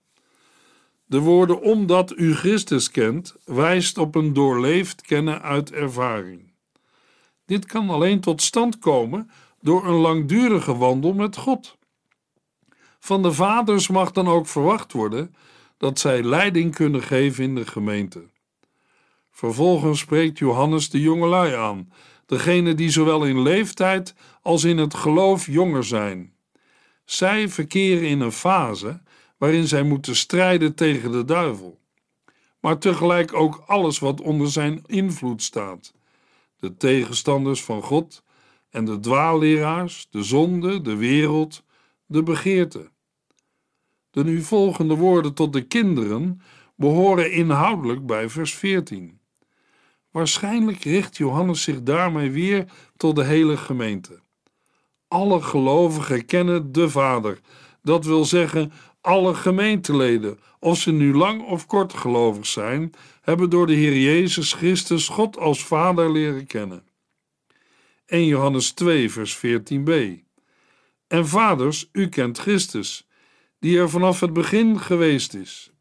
De 1.05 1.19
woorden 1.19 1.61
omdat 1.61 2.13
u 2.17 2.35
Christus 2.35 2.91
kent, 2.91 3.35
wijst 3.45 3.97
op 3.97 4.15
een 4.15 4.33
doorleefd 4.33 5.01
kennen 5.01 5.41
uit 5.41 5.71
ervaring. 5.71 6.53
Dit 7.45 7.65
kan 7.65 7.89
alleen 7.89 8.19
tot 8.19 8.41
stand 8.41 8.79
komen 8.79 9.31
door 9.61 9.87
een 9.87 9.99
langdurige 9.99 10.75
wandel 10.75 11.13
met 11.13 11.35
God. 11.37 11.77
Van 12.99 13.21
de 13.21 13.33
vaders 13.33 13.87
mag 13.87 14.11
dan 14.11 14.27
ook 14.27 14.47
verwacht 14.47 14.91
worden 14.91 15.35
dat 15.77 15.99
zij 15.99 16.23
leiding 16.23 16.75
kunnen 16.75 17.03
geven 17.03 17.43
in 17.43 17.55
de 17.55 17.67
gemeente. 17.67 18.33
Vervolgens 19.35 19.99
spreekt 19.99 20.37
Johannes 20.37 20.89
de 20.89 20.99
jongelui 20.99 21.53
aan, 21.53 21.91
degene 22.25 22.73
die 22.73 22.89
zowel 22.89 23.25
in 23.25 23.41
leeftijd 23.41 24.15
als 24.41 24.63
in 24.63 24.77
het 24.77 24.93
geloof 24.93 25.45
jonger 25.45 25.83
zijn. 25.83 26.33
Zij 27.05 27.49
verkeren 27.49 28.07
in 28.07 28.19
een 28.19 28.31
fase 28.31 29.01
waarin 29.37 29.67
zij 29.67 29.83
moeten 29.83 30.15
strijden 30.15 30.75
tegen 30.75 31.11
de 31.11 31.25
duivel, 31.25 31.79
maar 32.59 32.77
tegelijk 32.77 33.33
ook 33.33 33.63
alles 33.67 33.99
wat 33.99 34.21
onder 34.21 34.51
zijn 34.51 34.81
invloed 34.85 35.41
staat: 35.41 35.93
de 36.59 36.77
tegenstanders 36.77 37.63
van 37.63 37.81
God 37.81 38.23
en 38.69 38.85
de 38.85 38.99
dwaalleraars, 38.99 40.07
de 40.09 40.23
zonde, 40.23 40.81
de 40.81 40.95
wereld, 40.95 41.63
de 42.05 42.23
begeerte. 42.23 42.91
De 44.11 44.23
nu 44.23 44.41
volgende 44.41 44.95
woorden 44.95 45.33
tot 45.33 45.53
de 45.53 45.61
kinderen 45.61 46.41
behoren 46.75 47.31
inhoudelijk 47.31 48.05
bij 48.05 48.29
vers 48.29 48.53
14. 48.53 49.23
Waarschijnlijk 50.15 50.83
richt 50.83 51.17
Johannes 51.17 51.61
zich 51.63 51.83
daarmee 51.83 52.31
weer 52.31 52.65
tot 52.97 53.15
de 53.15 53.23
hele 53.23 53.57
gemeente. 53.57 54.19
Alle 55.07 55.41
gelovigen 55.41 56.25
kennen 56.25 56.71
de 56.71 56.89
Vader, 56.89 57.39
dat 57.81 58.05
wil 58.05 58.25
zeggen, 58.25 58.71
alle 59.01 59.33
gemeenteleden, 59.33 60.39
of 60.59 60.77
ze 60.77 60.91
nu 60.91 61.13
lang 61.13 61.41
of 61.41 61.65
kort 61.65 61.93
gelovig 61.93 62.45
zijn, 62.45 62.93
hebben 63.21 63.49
door 63.49 63.67
de 63.67 63.73
Heer 63.73 63.97
Jezus 63.97 64.53
Christus 64.53 65.07
God 65.07 65.37
als 65.37 65.65
Vader 65.65 66.11
leren 66.11 66.45
kennen. 66.45 66.83
1 68.05 68.25
Johannes 68.25 68.71
2, 68.71 69.11
vers 69.11 69.37
14b. 69.37 69.91
En 71.07 71.27
vaders, 71.27 71.89
u 71.91 72.09
kent 72.09 72.37
Christus, 72.37 73.07
die 73.59 73.79
er 73.79 73.89
vanaf 73.89 74.19
het 74.19 74.33
begin 74.33 74.79
geweest 74.79 75.33
is. 75.33 75.71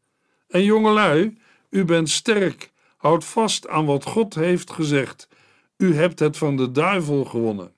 En 0.47 0.63
jongelui, 0.63 1.37
u 1.69 1.85
bent 1.85 2.09
sterk 2.09 2.73
Houd 3.05 3.25
vast 3.25 3.67
aan 3.67 3.85
wat 3.85 4.03
God 4.03 4.35
heeft 4.35 4.71
gezegd. 4.71 5.27
U 5.77 5.95
hebt 5.95 6.19
het 6.19 6.37
van 6.37 6.57
de 6.57 6.71
duivel 6.71 7.25
gewonnen. 7.25 7.73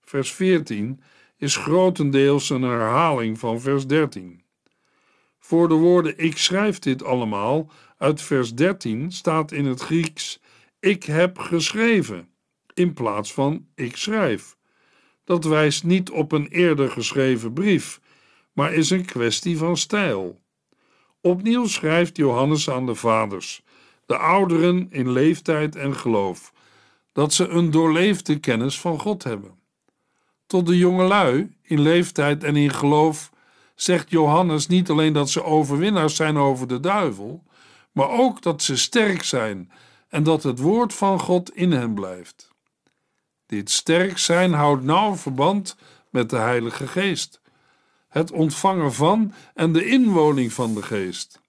Vers 0.00 0.32
14 0.32 1.00
is 1.36 1.56
grotendeels 1.56 2.50
een 2.50 2.62
herhaling 2.62 3.38
van 3.38 3.60
vers 3.60 3.86
13. 3.86 4.42
Voor 5.38 5.68
de 5.68 5.74
woorden 5.74 6.18
ik 6.18 6.38
schrijf 6.38 6.78
dit 6.78 7.04
allemaal 7.04 7.70
uit 7.96 8.22
vers 8.22 8.54
13 8.54 9.12
staat 9.12 9.52
in 9.52 9.64
het 9.64 9.80
Grieks 9.80 10.40
ik 10.80 11.04
heb 11.04 11.38
geschreven 11.38 12.28
in 12.74 12.92
plaats 12.92 13.32
van 13.32 13.66
ik 13.74 13.96
schrijf. 13.96 14.56
Dat 15.24 15.44
wijst 15.44 15.84
niet 15.84 16.10
op 16.10 16.32
een 16.32 16.48
eerder 16.48 16.90
geschreven 16.90 17.52
brief, 17.52 18.00
maar 18.52 18.72
is 18.72 18.90
een 18.90 19.04
kwestie 19.04 19.58
van 19.58 19.76
stijl. 19.76 20.40
Opnieuw 21.20 21.66
schrijft 21.66 22.16
Johannes 22.16 22.70
aan 22.70 22.86
de 22.86 22.94
vaders 22.94 23.62
de 24.10 24.16
ouderen 24.16 24.86
in 24.90 25.10
leeftijd 25.10 25.76
en 25.76 25.96
geloof, 25.96 26.52
dat 27.12 27.32
ze 27.32 27.48
een 27.48 27.70
doorleefde 27.70 28.38
kennis 28.38 28.80
van 28.80 29.00
God 29.00 29.24
hebben. 29.24 29.54
Tot 30.46 30.66
de 30.66 30.78
jongelui, 30.78 31.56
in 31.62 31.80
leeftijd 31.80 32.44
en 32.44 32.56
in 32.56 32.70
geloof, 32.70 33.30
zegt 33.74 34.10
Johannes 34.10 34.66
niet 34.66 34.90
alleen 34.90 35.12
dat 35.12 35.30
ze 35.30 35.44
overwinnaars 35.44 36.16
zijn 36.16 36.36
over 36.36 36.66
de 36.66 36.80
duivel, 36.80 37.42
maar 37.92 38.08
ook 38.08 38.42
dat 38.42 38.62
ze 38.62 38.76
sterk 38.76 39.22
zijn 39.22 39.70
en 40.08 40.22
dat 40.22 40.42
het 40.42 40.58
woord 40.58 40.94
van 40.94 41.20
God 41.20 41.54
in 41.54 41.72
hen 41.72 41.94
blijft. 41.94 42.50
Dit 43.46 43.70
sterk 43.70 44.18
zijn 44.18 44.52
houdt 44.52 44.84
nauw 44.84 45.16
verband 45.16 45.76
met 46.08 46.30
de 46.30 46.36
Heilige 46.36 46.86
Geest, 46.86 47.40
het 48.08 48.32
ontvangen 48.32 48.92
van 48.92 49.32
en 49.54 49.72
de 49.72 49.84
inwoning 49.84 50.52
van 50.52 50.74
de 50.74 50.82
Geest. 50.82 51.39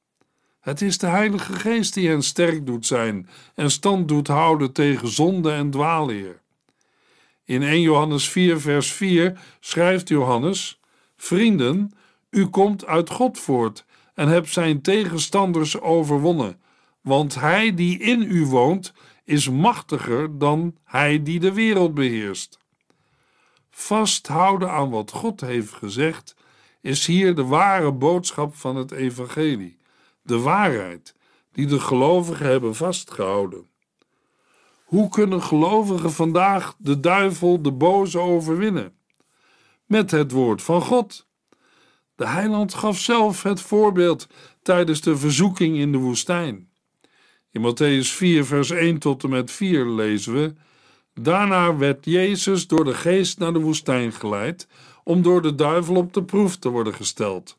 Het 0.62 0.82
is 0.82 0.98
de 0.98 1.08
Heilige 1.08 1.54
Geest 1.54 1.94
die 1.94 2.10
hen 2.10 2.24
sterk 2.24 2.66
doet 2.66 2.86
zijn 2.86 3.30
en 3.56 3.72
stand 3.72 4.08
doet 4.08 4.28
houden 4.28 4.72
tegen 4.72 5.08
zonde 5.08 5.52
en 5.52 5.72
dwaalleer. 5.72 6.42
In 7.46 7.64
1 7.64 7.82
Johannes 7.82 8.30
4, 8.30 8.60
vers 8.60 8.92
4 8.92 9.40
schrijft 9.60 10.08
Johannes: 10.08 10.80
Vrienden, 11.18 11.94
u 12.30 12.48
komt 12.48 12.86
uit 12.86 13.10
God 13.10 13.40
voort 13.40 13.86
en 14.14 14.28
hebt 14.28 14.50
zijn 14.50 14.82
tegenstanders 14.82 15.80
overwonnen, 15.80 16.62
want 17.02 17.36
hij 17.36 17.74
die 17.74 18.00
in 18.00 18.22
u 18.22 18.46
woont 18.46 18.94
is 19.24 19.50
machtiger 19.50 20.38
dan 20.38 20.76
hij 20.84 21.24
die 21.24 21.40
de 21.40 21.54
wereld 21.54 21.94
beheerst. 21.94 22.60
Vasthouden 23.70 24.72
aan 24.72 24.90
wat 24.90 25.12
God 25.12 25.42
heeft 25.42 25.74
gezegd 25.74 26.36
is 26.82 27.06
hier 27.06 27.36
de 27.36 27.46
ware 27.46 27.92
boodschap 27.92 28.56
van 28.56 28.76
het 28.76 28.92
evangelie, 28.92 29.78
de 30.22 30.40
waarheid 30.40 31.16
die 31.52 31.66
de 31.66 31.80
gelovigen 31.80 32.46
hebben 32.46 32.76
vastgehouden. 32.76 33.70
Hoe 34.84 35.10
kunnen 35.10 35.42
gelovigen 35.42 36.12
vandaag 36.12 36.76
de 36.78 37.00
duivel, 37.00 37.62
de 37.62 37.72
boze, 37.72 38.20
overwinnen? 38.20 38.94
Met 39.86 40.12
het 40.12 40.32
woord 40.32 40.62
van 40.62 40.82
God. 40.82 41.28
De 42.16 42.28
heiland 42.28 42.74
gaf 42.74 43.00
zelf 43.00 43.44
het 43.44 43.62
voorbeeld 43.62 44.28
tijdens 44.62 45.02
de 45.02 45.18
verzoeking 45.18 45.78
in 45.78 45.92
de 45.92 45.98
woestijn. 45.98 46.70
In 47.52 47.62
Matthäus 47.62 48.08
4, 48.08 48.46
vers 48.46 48.70
1 48.70 48.98
tot 48.98 49.24
en 49.24 49.30
met 49.30 49.52
4 49.52 49.86
lezen 49.86 50.34
we: 50.34 50.54
Daarna 51.14 51.76
werd 51.78 52.06
Jezus 52.06 52.68
door 52.68 52.86
de 52.86 52.94
geest 52.94 53.40
naar 53.40 53.54
de 53.54 53.60
woestijn 53.60 54.12
geleid 54.12 54.68
om 55.04 55.22
door 55.22 55.42
de 55.42 55.56
duivel 55.56 55.96
op 55.96 56.14
de 56.14 56.24
proef 56.24 56.58
te 56.58 56.70
worden 56.70 56.94
gesteld. 56.94 57.58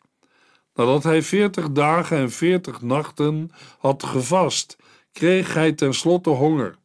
Nadat 0.75 1.03
hij 1.03 1.23
veertig 1.23 1.71
dagen 1.71 2.17
en 2.19 2.31
veertig 2.31 2.83
nachten 2.83 3.51
had 3.79 4.03
gevast, 4.03 4.77
kreeg 5.13 5.55
hij 5.55 5.73
tenslotte 5.73 6.31
honger. 6.31 6.77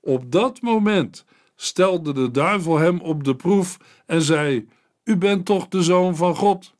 Op 0.00 0.32
dat 0.32 0.60
moment 0.60 1.24
stelde 1.56 2.12
de 2.12 2.30
duivel 2.30 2.78
hem 2.78 3.00
op 3.00 3.24
de 3.24 3.36
proef 3.36 3.78
en 4.06 4.22
zei: 4.22 4.68
U 5.04 5.16
bent 5.16 5.44
toch 5.44 5.68
de 5.68 5.82
zoon 5.82 6.16
van 6.16 6.36
God? 6.36 6.74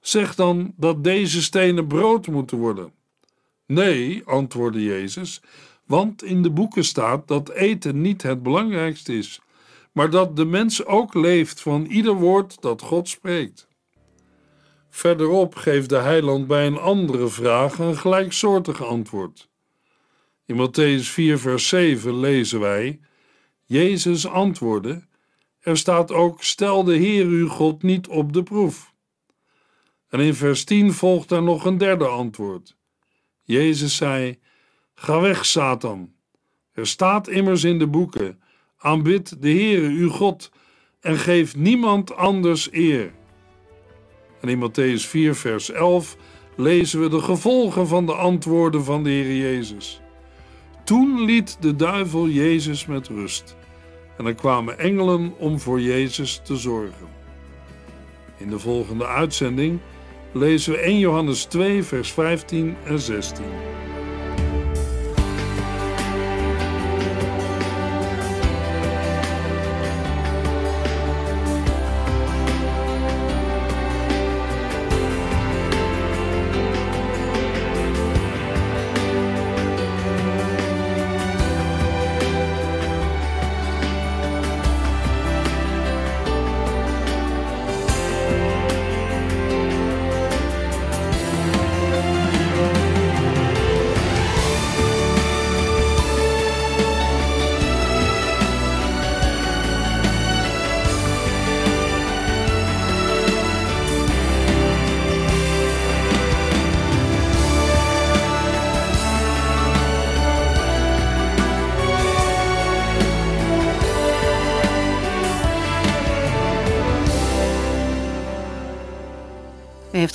Zeg 0.00 0.34
dan 0.34 0.72
dat 0.76 1.04
deze 1.04 1.42
stenen 1.42 1.86
brood 1.86 2.26
moeten 2.26 2.58
worden. 2.58 2.92
Nee, 3.66 4.22
antwoordde 4.24 4.82
Jezus, 4.82 5.40
want 5.84 6.22
in 6.22 6.42
de 6.42 6.50
boeken 6.50 6.84
staat 6.84 7.28
dat 7.28 7.50
eten 7.50 8.00
niet 8.00 8.22
het 8.22 8.42
belangrijkste 8.42 9.16
is, 9.16 9.40
maar 9.92 10.10
dat 10.10 10.36
de 10.36 10.44
mens 10.44 10.84
ook 10.84 11.14
leeft 11.14 11.60
van 11.60 11.84
ieder 11.84 12.14
woord 12.14 12.60
dat 12.60 12.82
God 12.82 13.08
spreekt. 13.08 13.68
Verderop 14.96 15.54
geeft 15.54 15.88
de 15.88 15.96
heiland 15.96 16.46
bij 16.46 16.66
een 16.66 16.78
andere 16.78 17.28
vraag 17.28 17.78
een 17.78 17.96
gelijksoortig 17.96 18.84
antwoord. 18.84 19.48
In 20.44 20.56
Matthäus 20.56 21.02
4, 21.02 21.38
vers 21.38 21.68
7 21.68 22.20
lezen 22.20 22.60
wij: 22.60 23.00
Jezus 23.64 24.26
antwoordde: 24.26 25.02
Er 25.60 25.76
staat 25.76 26.12
ook: 26.12 26.42
Stel 26.42 26.84
de 26.84 26.94
Heer 26.94 27.24
uw 27.24 27.48
God 27.48 27.82
niet 27.82 28.08
op 28.08 28.32
de 28.32 28.42
proef. 28.42 28.92
En 30.08 30.20
in 30.20 30.34
vers 30.34 30.64
10 30.64 30.92
volgt 30.92 31.30
er 31.30 31.42
nog 31.42 31.64
een 31.64 31.78
derde 31.78 32.06
antwoord. 32.06 32.76
Jezus 33.42 33.96
zei: 33.96 34.38
Ga 34.94 35.20
weg, 35.20 35.44
Satan. 35.44 36.12
Er 36.72 36.86
staat 36.86 37.28
immers 37.28 37.64
in 37.64 37.78
de 37.78 37.86
boeken: 37.86 38.42
Aanbid 38.76 39.42
de 39.42 39.50
Heere 39.50 39.88
uw 39.88 40.10
God 40.10 40.50
en 41.00 41.16
geef 41.16 41.56
niemand 41.56 42.14
anders 42.14 42.72
eer. 42.72 43.12
En 44.46 44.52
in 44.52 44.70
Matthäus 44.70 45.06
4, 45.06 45.34
vers 45.34 45.70
11 45.70 46.16
lezen 46.56 47.00
we 47.00 47.08
de 47.08 47.20
gevolgen 47.20 47.88
van 47.88 48.06
de 48.06 48.14
antwoorden 48.14 48.84
van 48.84 49.02
de 49.02 49.10
Heer 49.10 49.36
Jezus. 49.36 50.00
Toen 50.84 51.24
liet 51.24 51.56
de 51.60 51.76
duivel 51.76 52.28
Jezus 52.28 52.86
met 52.86 53.08
rust 53.08 53.56
en 54.18 54.26
er 54.26 54.34
kwamen 54.34 54.78
engelen 54.78 55.34
om 55.38 55.60
voor 55.60 55.80
Jezus 55.80 56.40
te 56.44 56.56
zorgen. 56.56 57.08
In 58.36 58.50
de 58.50 58.58
volgende 58.58 59.06
uitzending 59.06 59.78
lezen 60.32 60.72
we 60.72 60.78
1 60.78 60.98
Johannes 60.98 61.44
2, 61.44 61.82
vers 61.82 62.12
15 62.12 62.76
en 62.84 63.00
16. 63.00 63.44